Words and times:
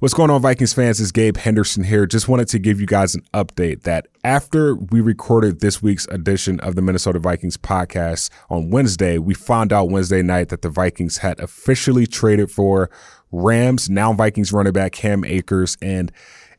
What's 0.00 0.14
going 0.14 0.30
on, 0.30 0.40
Vikings 0.42 0.72
fans? 0.72 1.00
It's 1.00 1.10
Gabe 1.10 1.36
Henderson 1.36 1.82
here. 1.82 2.06
Just 2.06 2.28
wanted 2.28 2.46
to 2.50 2.60
give 2.60 2.80
you 2.80 2.86
guys 2.86 3.16
an 3.16 3.24
update 3.34 3.82
that 3.82 4.06
after 4.22 4.76
we 4.76 5.00
recorded 5.00 5.58
this 5.58 5.82
week's 5.82 6.06
edition 6.06 6.60
of 6.60 6.76
the 6.76 6.82
Minnesota 6.82 7.18
Vikings 7.18 7.56
podcast 7.56 8.30
on 8.48 8.70
Wednesday, 8.70 9.18
we 9.18 9.34
found 9.34 9.72
out 9.72 9.90
Wednesday 9.90 10.22
night 10.22 10.50
that 10.50 10.62
the 10.62 10.70
Vikings 10.70 11.18
had 11.18 11.40
officially 11.40 12.06
traded 12.06 12.48
for 12.48 12.90
Rams, 13.32 13.90
now 13.90 14.12
Vikings 14.12 14.52
running 14.52 14.72
back 14.72 14.92
Cam 14.92 15.24
Akers. 15.24 15.76
And 15.82 16.12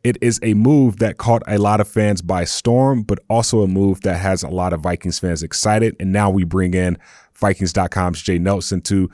it 0.04 0.18
is 0.20 0.42
a 0.44 0.54
move 0.54 0.98
that 0.98 1.16
caught 1.16 1.42
a 1.48 1.58
lot 1.60 1.80
of 1.80 1.88
fans 1.88 2.22
by 2.22 2.44
storm, 2.44 3.04
but 3.04 3.20
also 3.30 3.62
a 3.62 3.70
move 3.70 4.02
that 4.02 4.18
has 4.18 4.44
a 4.44 4.50
lot 4.50 4.74
of 4.74 4.82
Vikings 4.82 5.18
fans 5.18 5.44
excited. 5.44 5.96
And 5.98 6.12
now 6.12 6.30
we 6.30 6.44
bring 6.44 6.74
in 6.74 6.98
Vikings.com's 7.36 8.22
Jay 8.22 8.38
Nelson 8.38 8.82
to 8.82 9.10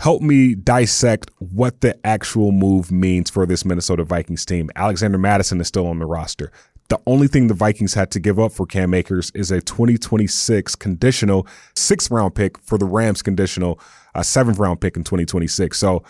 help 0.00 0.22
me 0.22 0.54
dissect 0.54 1.30
what 1.38 1.82
the 1.82 1.94
actual 2.06 2.52
move 2.52 2.90
means 2.90 3.28
for 3.28 3.44
this 3.44 3.66
Minnesota 3.66 4.02
Vikings 4.02 4.46
team. 4.46 4.70
Alexander 4.74 5.18
Mattison 5.18 5.60
is 5.60 5.68
still 5.68 5.86
on 5.86 5.98
the 5.98 6.06
roster. 6.06 6.50
The 6.88 6.98
only 7.06 7.28
thing 7.28 7.48
the 7.48 7.54
Vikings 7.54 7.92
had 7.92 8.10
to 8.12 8.18
give 8.18 8.38
up 8.38 8.50
for 8.50 8.64
Cam 8.64 8.94
Akers 8.94 9.30
is 9.34 9.50
a 9.50 9.60
2026 9.60 10.74
conditional 10.76 11.46
sixth 11.76 12.10
round 12.10 12.34
pick 12.34 12.58
for 12.58 12.78
the 12.78 12.86
Rams 12.86 13.20
conditional 13.20 13.78
a 14.14 14.24
seventh 14.24 14.58
round 14.58 14.80
pick 14.80 14.96
in 14.96 15.04
2026. 15.04 15.76
So 15.78 16.02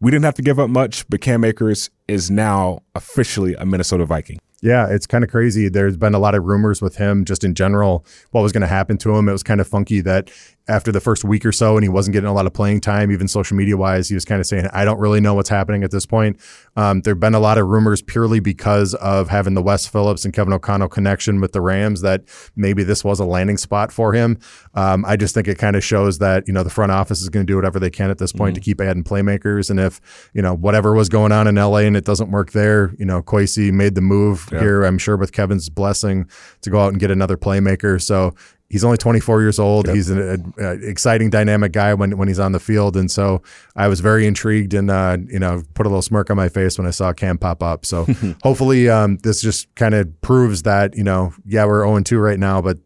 we 0.00 0.10
didn't 0.10 0.24
have 0.24 0.34
to 0.34 0.42
give 0.42 0.58
up 0.58 0.68
much, 0.68 1.08
but 1.08 1.20
Cam 1.20 1.44
Akers 1.44 1.90
is 2.08 2.32
now 2.32 2.80
officially 2.96 3.54
a 3.54 3.64
Minnesota 3.64 4.04
Viking. 4.04 4.40
Yeah, 4.60 4.88
it's 4.88 5.06
kind 5.06 5.22
of 5.22 5.30
crazy. 5.30 5.68
There's 5.68 5.96
been 5.96 6.14
a 6.14 6.18
lot 6.18 6.34
of 6.34 6.44
rumors 6.44 6.82
with 6.82 6.96
him 6.96 7.24
just 7.24 7.44
in 7.44 7.54
general, 7.54 8.04
what 8.32 8.42
was 8.42 8.50
going 8.50 8.62
to 8.62 8.66
happen 8.66 8.98
to 8.98 9.14
him. 9.14 9.28
It 9.28 9.32
was 9.32 9.44
kind 9.44 9.60
of 9.60 9.68
funky 9.68 10.00
that 10.00 10.30
after 10.68 10.92
the 10.92 11.00
first 11.00 11.24
week 11.24 11.46
or 11.46 11.52
so 11.52 11.76
and 11.76 11.84
he 11.84 11.88
wasn't 11.88 12.12
getting 12.12 12.28
a 12.28 12.32
lot 12.32 12.44
of 12.44 12.52
playing 12.52 12.80
time, 12.80 13.10
even 13.10 13.26
social 13.26 13.56
media 13.56 13.76
wise, 13.76 14.08
he 14.08 14.14
was 14.14 14.24
kind 14.24 14.40
of 14.40 14.46
saying, 14.46 14.68
I 14.72 14.84
don't 14.84 14.98
really 14.98 15.20
know 15.20 15.34
what's 15.34 15.48
happening 15.48 15.82
at 15.82 15.90
this 15.90 16.04
point. 16.04 16.38
Um, 16.76 17.00
there 17.00 17.12
have 17.12 17.20
been 17.20 17.34
a 17.34 17.40
lot 17.40 17.56
of 17.56 17.66
rumors 17.66 18.02
purely 18.02 18.38
because 18.40 18.94
of 18.94 19.28
having 19.28 19.54
the 19.54 19.62
Wes 19.62 19.86
Phillips 19.86 20.24
and 20.24 20.34
Kevin 20.34 20.52
O'Connell 20.52 20.88
connection 20.88 21.40
with 21.40 21.52
the 21.52 21.60
Rams 21.60 22.02
that 22.02 22.24
maybe 22.54 22.82
this 22.82 23.02
was 23.02 23.18
a 23.18 23.24
landing 23.24 23.56
spot 23.56 23.92
for 23.92 24.12
him. 24.12 24.38
Um, 24.74 25.04
I 25.06 25.16
just 25.16 25.34
think 25.34 25.48
it 25.48 25.56
kind 25.56 25.74
of 25.74 25.82
shows 25.82 26.18
that, 26.18 26.46
you 26.46 26.52
know, 26.52 26.62
the 26.62 26.70
front 26.70 26.92
office 26.92 27.22
is 27.22 27.30
going 27.30 27.46
to 27.46 27.50
do 27.50 27.56
whatever 27.56 27.78
they 27.78 27.90
can 27.90 28.10
at 28.10 28.18
this 28.18 28.32
point 28.32 28.54
mm-hmm. 28.54 28.60
to 28.60 28.64
keep 28.64 28.80
adding 28.80 29.04
playmakers. 29.04 29.70
And 29.70 29.80
if, 29.80 30.00
you 30.34 30.42
know, 30.42 30.54
whatever 30.54 30.92
was 30.94 31.08
going 31.08 31.32
on 31.32 31.46
in 31.46 31.54
LA 31.54 31.78
and 31.78 31.96
it 31.96 32.04
doesn't 32.04 32.30
work 32.30 32.52
there, 32.52 32.92
you 32.98 33.06
know, 33.06 33.22
Kwesi 33.22 33.72
made 33.72 33.94
the 33.94 34.02
move 34.02 34.47
yeah. 34.52 34.60
here, 34.60 34.84
I'm 34.84 34.98
sure 34.98 35.16
with 35.16 35.32
Kevin's 35.32 35.68
blessing 35.68 36.28
to 36.62 36.70
go 36.70 36.80
out 36.80 36.88
and 36.88 37.00
get 37.00 37.10
another 37.10 37.36
playmaker. 37.36 38.00
So 38.00 38.34
he's 38.70 38.84
only 38.84 38.98
24 38.98 39.40
years 39.40 39.58
old. 39.58 39.86
Yep. 39.86 39.96
He's 39.96 40.10
an 40.10 40.52
a, 40.58 40.62
a 40.62 40.72
exciting, 40.74 41.30
dynamic 41.30 41.72
guy 41.72 41.94
when 41.94 42.16
when 42.16 42.28
he's 42.28 42.38
on 42.38 42.52
the 42.52 42.60
field, 42.60 42.96
and 42.96 43.10
so 43.10 43.42
I 43.76 43.88
was 43.88 44.00
very 44.00 44.26
intrigued 44.26 44.74
and 44.74 44.90
uh, 44.90 45.18
you 45.26 45.38
know 45.38 45.62
put 45.74 45.86
a 45.86 45.88
little 45.88 46.02
smirk 46.02 46.30
on 46.30 46.36
my 46.36 46.48
face 46.48 46.78
when 46.78 46.86
I 46.86 46.90
saw 46.90 47.12
Cam 47.12 47.38
pop 47.38 47.62
up. 47.62 47.86
So 47.86 48.06
hopefully 48.42 48.88
um, 48.88 49.16
this 49.18 49.40
just 49.40 49.74
kind 49.74 49.94
of 49.94 50.20
proves 50.20 50.62
that 50.62 50.96
you 50.96 51.04
know 51.04 51.32
yeah 51.44 51.64
we're 51.64 51.86
0 51.86 52.00
2 52.00 52.18
right 52.18 52.38
now, 52.38 52.60
but 52.60 52.78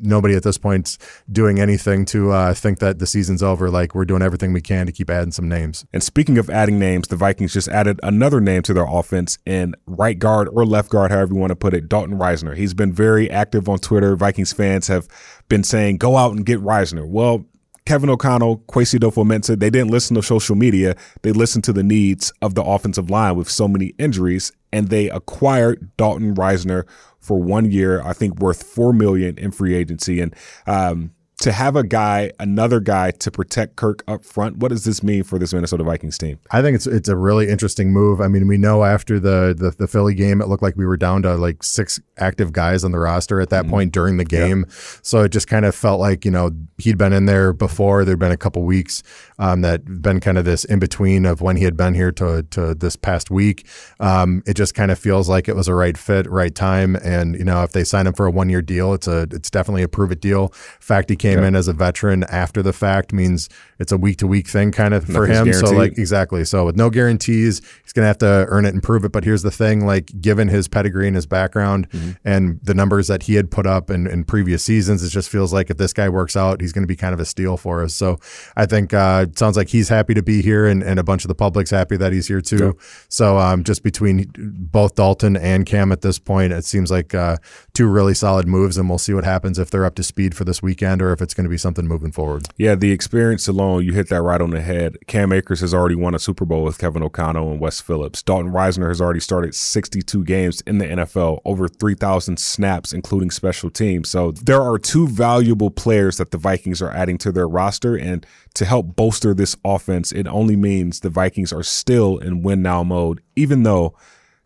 nobody 0.00 0.34
at 0.34 0.42
this 0.42 0.58
point 0.58 0.98
doing 1.30 1.58
anything 1.58 2.04
to 2.06 2.30
uh, 2.30 2.54
think 2.54 2.78
that 2.78 2.98
the 2.98 3.06
season's 3.06 3.42
over. 3.42 3.70
Like 3.70 3.94
we're 3.94 4.04
doing 4.04 4.22
everything 4.22 4.52
we 4.52 4.60
can 4.60 4.86
to 4.86 4.92
keep 4.92 5.10
adding 5.10 5.32
some 5.32 5.48
names. 5.48 5.84
And 5.92 6.02
speaking 6.02 6.38
of 6.38 6.50
adding 6.50 6.78
names, 6.78 7.08
the 7.08 7.16
Vikings 7.16 7.52
just 7.52 7.68
added 7.68 8.00
another 8.02 8.40
name 8.40 8.62
to 8.62 8.74
their 8.74 8.86
offense 8.88 9.38
in 9.46 9.74
right 9.86 10.18
guard 10.18 10.48
or 10.52 10.64
left 10.64 10.90
guard, 10.90 11.10
however 11.10 11.34
you 11.34 11.40
want 11.40 11.50
to 11.50 11.56
put 11.56 11.74
it, 11.74 11.88
Dalton 11.88 12.18
Risner. 12.18 12.56
He's 12.56 12.74
been 12.74 12.92
very 12.92 13.30
active 13.30 13.68
on 13.68 13.78
Twitter. 13.78 14.16
Vikings 14.16 14.52
fans 14.52 14.88
have 14.88 15.08
been 15.48 15.64
saying, 15.64 15.98
go 15.98 16.16
out 16.16 16.32
and 16.32 16.46
get 16.46 16.60
Risner." 16.60 17.06
Well, 17.06 17.46
Kevin 17.86 18.10
O'Connell, 18.10 18.58
Kwesi 18.68 18.98
Adofo-Mensah, 18.98 19.58
they 19.58 19.70
didn't 19.70 19.90
listen 19.90 20.14
to 20.14 20.22
social 20.22 20.54
media. 20.54 20.94
They 21.22 21.32
listened 21.32 21.64
to 21.64 21.72
the 21.72 21.82
needs 21.82 22.32
of 22.40 22.54
the 22.54 22.62
offensive 22.62 23.10
line 23.10 23.36
with 23.36 23.48
so 23.48 23.66
many 23.66 23.94
injuries, 23.98 24.52
and 24.72 24.88
they 24.88 25.10
acquired 25.10 25.90
Dalton 25.96 26.34
Risner 26.34 26.86
for 27.18 27.42
one 27.42 27.70
year, 27.70 28.02
I 28.02 28.12
think 28.12 28.38
worth 28.38 28.62
four 28.62 28.92
million 28.92 29.38
in 29.38 29.50
free 29.50 29.74
agency. 29.74 30.20
And 30.20 30.34
um, 30.66 31.12
to 31.40 31.52
have 31.52 31.74
a 31.74 31.82
guy, 31.82 32.32
another 32.38 32.80
guy 32.80 33.10
to 33.12 33.30
protect 33.30 33.76
Kirk 33.76 34.04
up 34.06 34.24
front, 34.24 34.58
what 34.58 34.68
does 34.68 34.84
this 34.84 35.02
mean 35.02 35.22
for 35.22 35.38
this 35.38 35.54
Minnesota 35.54 35.82
Vikings 35.82 36.18
team? 36.18 36.38
I 36.50 36.60
think 36.60 36.74
it's 36.74 36.86
it's 36.86 37.08
a 37.08 37.16
really 37.16 37.48
interesting 37.48 37.92
move. 37.92 38.20
I 38.20 38.28
mean, 38.28 38.46
we 38.46 38.58
know 38.58 38.84
after 38.84 39.18
the 39.18 39.54
the, 39.56 39.70
the 39.70 39.88
Philly 39.88 40.14
game, 40.14 40.42
it 40.42 40.48
looked 40.48 40.62
like 40.62 40.76
we 40.76 40.84
were 40.84 40.98
down 40.98 41.22
to 41.22 41.36
like 41.36 41.62
six 41.62 41.98
active 42.18 42.52
guys 42.52 42.84
on 42.84 42.92
the 42.92 42.98
roster 42.98 43.40
at 43.40 43.48
that 43.50 43.62
mm-hmm. 43.62 43.70
point 43.70 43.92
during 43.92 44.18
the 44.18 44.24
game. 44.24 44.60
Yep. 44.60 44.70
So 45.02 45.22
it 45.22 45.30
just 45.30 45.48
kind 45.48 45.64
of 45.64 45.74
felt 45.74 45.98
like 45.98 46.26
you 46.26 46.30
know 46.30 46.50
he'd 46.76 46.98
been 46.98 47.14
in 47.14 47.24
there 47.24 47.54
before. 47.54 48.04
There'd 48.04 48.18
been 48.18 48.32
a 48.32 48.36
couple 48.36 48.62
weeks 48.64 49.02
um, 49.38 49.62
that 49.62 50.02
been 50.02 50.20
kind 50.20 50.36
of 50.36 50.44
this 50.44 50.64
in 50.66 50.78
between 50.78 51.24
of 51.24 51.40
when 51.40 51.56
he 51.56 51.64
had 51.64 51.76
been 51.76 51.94
here 51.94 52.12
to 52.12 52.42
to 52.50 52.74
this 52.74 52.96
past 52.96 53.30
week. 53.30 53.66
Um, 53.98 54.42
it 54.46 54.54
just 54.54 54.74
kind 54.74 54.90
of 54.90 54.98
feels 54.98 55.28
like 55.28 55.48
it 55.48 55.56
was 55.56 55.68
a 55.68 55.74
right 55.74 55.96
fit, 55.96 56.30
right 56.30 56.54
time, 56.54 56.96
and 56.96 57.34
you 57.34 57.44
know 57.44 57.62
if 57.62 57.72
they 57.72 57.84
sign 57.84 58.06
him 58.06 58.12
for 58.12 58.26
a 58.26 58.30
one 58.30 58.50
year 58.50 58.60
deal, 58.60 58.92
it's 58.92 59.08
a 59.08 59.22
it's 59.30 59.50
definitely 59.50 59.82
a 59.82 59.88
prove 59.88 60.12
it 60.12 60.20
deal. 60.20 60.48
Fact 60.80 61.08
he 61.08 61.16
came 61.36 61.44
in 61.44 61.54
as 61.54 61.68
a 61.68 61.72
veteran 61.72 62.24
after 62.24 62.62
the 62.62 62.72
fact 62.72 63.12
means 63.12 63.48
it's 63.78 63.92
a 63.92 63.96
week 63.96 64.18
to 64.18 64.26
week 64.26 64.48
thing 64.48 64.72
kind 64.72 64.94
of 64.94 65.04
for 65.04 65.26
him. 65.26 65.44
Guaranteed. 65.44 65.68
So 65.68 65.74
like 65.74 65.98
exactly. 65.98 66.44
So 66.44 66.66
with 66.66 66.76
no 66.76 66.90
guarantees, 66.90 67.62
he's 67.82 67.92
gonna 67.92 68.06
have 68.06 68.18
to 68.18 68.46
earn 68.48 68.64
it 68.64 68.74
and 68.74 68.82
prove 68.82 69.04
it. 69.04 69.12
But 69.12 69.24
here's 69.24 69.42
the 69.42 69.50
thing: 69.50 69.86
like 69.86 70.20
given 70.20 70.48
his 70.48 70.68
pedigree 70.68 71.06
and 71.06 71.16
his 71.16 71.26
background 71.26 71.88
mm-hmm. 71.90 72.12
and 72.24 72.60
the 72.62 72.74
numbers 72.74 73.08
that 73.08 73.24
he 73.24 73.34
had 73.34 73.50
put 73.50 73.66
up 73.66 73.90
in, 73.90 74.06
in 74.06 74.24
previous 74.24 74.62
seasons, 74.62 75.02
it 75.02 75.08
just 75.08 75.30
feels 75.30 75.52
like 75.52 75.70
if 75.70 75.76
this 75.78 75.92
guy 75.92 76.08
works 76.08 76.36
out, 76.36 76.60
he's 76.60 76.72
gonna 76.72 76.86
be 76.86 76.96
kind 76.96 77.14
of 77.14 77.20
a 77.20 77.24
steal 77.24 77.56
for 77.56 77.82
us. 77.82 77.94
So 77.94 78.18
I 78.56 78.66
think 78.66 78.92
uh, 78.92 79.26
it 79.28 79.38
sounds 79.38 79.56
like 79.56 79.68
he's 79.68 79.88
happy 79.88 80.14
to 80.14 80.22
be 80.22 80.42
here, 80.42 80.66
and, 80.66 80.82
and 80.82 80.98
a 80.98 81.02
bunch 81.02 81.24
of 81.24 81.28
the 81.28 81.34
public's 81.34 81.70
happy 81.70 81.96
that 81.96 82.12
he's 82.12 82.28
here 82.28 82.40
too. 82.40 82.66
Yep. 82.66 82.76
So 83.08 83.38
um, 83.38 83.64
just 83.64 83.82
between 83.82 84.30
both 84.36 84.94
Dalton 84.94 85.36
and 85.36 85.64
Cam 85.64 85.92
at 85.92 86.02
this 86.02 86.18
point, 86.18 86.52
it 86.52 86.64
seems 86.64 86.90
like 86.90 87.14
uh, 87.14 87.36
two 87.72 87.88
really 87.88 88.14
solid 88.14 88.46
moves, 88.46 88.76
and 88.76 88.88
we'll 88.88 88.98
see 88.98 89.14
what 89.14 89.24
happens 89.24 89.58
if 89.58 89.70
they're 89.70 89.84
up 89.84 89.94
to 89.94 90.02
speed 90.02 90.36
for 90.36 90.44
this 90.44 90.62
weekend 90.62 91.02
or 91.02 91.12
if 91.12 91.19
it's 91.20 91.34
going 91.34 91.44
to 91.44 91.50
be 91.50 91.58
something 91.58 91.86
moving 91.86 92.12
forward. 92.12 92.46
Yeah, 92.56 92.74
the 92.74 92.92
experience 92.92 93.48
alone, 93.48 93.84
you 93.84 93.92
hit 93.92 94.08
that 94.08 94.22
right 94.22 94.40
on 94.40 94.50
the 94.50 94.60
head. 94.60 94.96
Cam 95.06 95.32
Akers 95.32 95.60
has 95.60 95.74
already 95.74 95.94
won 95.94 96.14
a 96.14 96.18
Super 96.18 96.44
Bowl 96.44 96.64
with 96.64 96.78
Kevin 96.78 97.02
O'Connell 97.02 97.50
and 97.50 97.60
Wes 97.60 97.80
Phillips. 97.80 98.22
Dalton 98.22 98.52
Risner 98.52 98.88
has 98.88 99.00
already 99.00 99.20
started 99.20 99.54
62 99.54 100.24
games 100.24 100.60
in 100.62 100.78
the 100.78 100.86
NFL, 100.86 101.40
over 101.44 101.68
3,000 101.68 102.38
snaps, 102.38 102.92
including 102.92 103.30
special 103.30 103.70
teams. 103.70 104.10
So 104.10 104.32
there 104.32 104.62
are 104.62 104.78
two 104.78 105.06
valuable 105.08 105.70
players 105.70 106.16
that 106.18 106.30
the 106.30 106.38
Vikings 106.38 106.82
are 106.82 106.90
adding 106.90 107.18
to 107.18 107.32
their 107.32 107.48
roster. 107.48 107.96
And 107.96 108.26
to 108.54 108.64
help 108.64 108.96
bolster 108.96 109.34
this 109.34 109.56
offense, 109.64 110.12
it 110.12 110.26
only 110.26 110.56
means 110.56 111.00
the 111.00 111.10
Vikings 111.10 111.52
are 111.52 111.62
still 111.62 112.18
in 112.18 112.42
win 112.42 112.62
now 112.62 112.82
mode, 112.82 113.20
even 113.36 113.62
though 113.62 113.94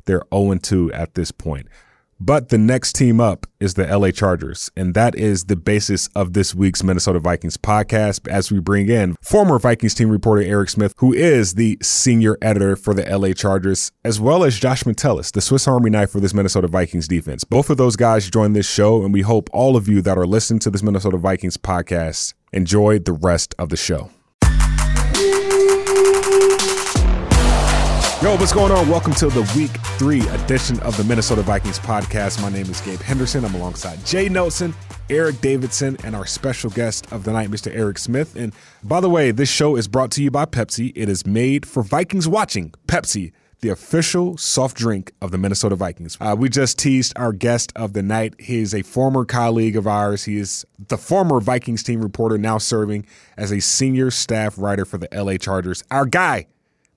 they're 0.07 0.25
0 0.33 0.59
2 0.59 0.93
at 0.93 1.15
this 1.15 1.31
point. 1.31 1.69
But 2.27 2.49
the 2.49 2.57
next 2.57 2.95
team 2.95 3.21
up 3.21 3.47
is 3.61 3.75
the 3.75 3.87
LA 3.87 4.11
Chargers, 4.11 4.71
and 4.75 4.95
that 4.95 5.15
is 5.15 5.45
the 5.45 5.57
basis 5.57 6.09
of 6.17 6.33
this 6.33 6.55
week's 6.55 6.83
Minnesota 6.83 7.19
Vikings 7.19 7.59
podcast 7.59 8.27
as 8.29 8.51
we 8.51 8.61
bring 8.61 8.89
in 8.89 9.15
former 9.21 9.59
Vikings 9.59 9.95
team 9.95 10.09
reporter 10.09 10.41
Eric 10.41 10.71
Smith, 10.71 10.95
who 10.97 11.13
is 11.13 11.53
the 11.53 11.77
senior 11.83 12.39
editor 12.41 12.77
for 12.77 12.95
the 12.95 13.05
LA 13.05 13.35
Chargers, 13.35 13.93
as 14.07 14.21
well 14.21 14.43
as 14.43 14.59
Josh 14.59 14.87
Metellus, 14.87 15.33
the 15.33 15.43
Swiss 15.43 15.69
Army 15.69 15.91
knife 15.91 16.13
for 16.13 16.21
this 16.21 16.33
Minnesota 16.33 16.67
Vikings 16.67 17.09
defense. 17.09 17.45
Both 17.45 17.69
of 17.69 17.77
those 17.77 17.95
guys 17.95 18.31
join 18.31 18.55
this 18.55 18.71
show, 18.71 19.05
and 19.05 19.13
we 19.13 19.21
hope 19.21 19.51
all 19.53 19.77
of 19.77 19.87
you 19.87 20.01
that 20.01 20.17
are 20.17 20.27
listening 20.27 20.61
to 20.61 20.71
this 20.71 20.83
Minnesota 20.83 21.19
Vikings 21.19 21.59
podcast 21.59 22.33
enjoy 22.55 23.01
the 23.01 23.13
rest 23.13 23.55
of 23.59 23.69
the 23.69 23.77
show. 23.77 24.09
Yo, 28.25 28.35
what's 28.37 28.55
going 28.55 28.73
on? 28.73 28.89
Welcome 28.89 29.13
to 29.17 29.27
the 29.27 29.43
week 29.55 29.71
three 29.99 30.27
edition 30.29 30.81
of 30.81 30.97
the 30.97 31.05
Minnesota 31.05 31.43
Vikings 31.43 31.79
podcast. 31.79 32.41
My 32.41 32.49
name 32.49 32.65
is 32.71 32.81
Gabe 32.81 32.99
Henderson. 32.99 33.45
I'm 33.45 33.55
alongside 33.55 34.03
Jay 34.07 34.31
Nelson, 34.31 34.73
Eric 35.11 35.43
Davidson, 35.43 35.99
and 36.05 36.17
our 36.17 36.25
special 36.25 36.71
guest 36.71 37.13
of 37.13 37.25
the 37.25 37.33
night, 37.35 37.51
Mr. 37.51 37.71
Eric 37.77 37.99
Smith. 37.99 38.35
And 38.35 38.55
by 38.83 39.03
the 39.03 39.11
way, 39.11 39.31
this 39.31 39.51
show 39.51 39.77
is 39.77 39.89
brought 39.89 40.11
to 40.13 40.23
you 40.23 40.31
by 40.31 40.47
Pepsi. 40.47 40.91
It 40.97 41.11
is 41.11 41.27
made 41.27 41.67
for 41.67 41.83
Vikings 41.83 42.27
watching. 42.27 42.73
Pepsi, 42.89 43.33
the 43.61 43.69
official 43.69 44.39
soft 44.39 44.75
drink 44.75 45.13
of 45.21 45.31
the 45.31 45.37
Minnesota 45.37 45.77
Vikings. 45.77 46.17
Uh, 46.19 46.35
we 46.39 46.49
just 46.49 46.79
teased 46.79 47.13
our 47.17 47.35
guest 47.35 47.75
of 47.77 47.93
the 47.93 48.03
night. 48.03 48.35
He 48.41 48.61
is 48.61 48.75
a 48.75 48.81
former 48.81 49.27
colleague 49.27 49.77
of 49.77 49.87
ours. 49.87 50.25
He 50.25 50.39
is 50.39 50.65
the 50.89 50.97
former 50.97 51.41
Vikings 51.41 51.83
team 51.83 52.01
reporter, 52.01 52.39
now 52.39 52.57
serving 52.57 53.05
as 53.37 53.53
a 53.53 53.61
senior 53.61 54.11
staff 54.11 54.57
writer 54.57 54.87
for 54.87 54.97
the 54.97 55.09
LA 55.13 55.37
Chargers. 55.37 55.85
Our 55.91 56.07
guy, 56.07 56.47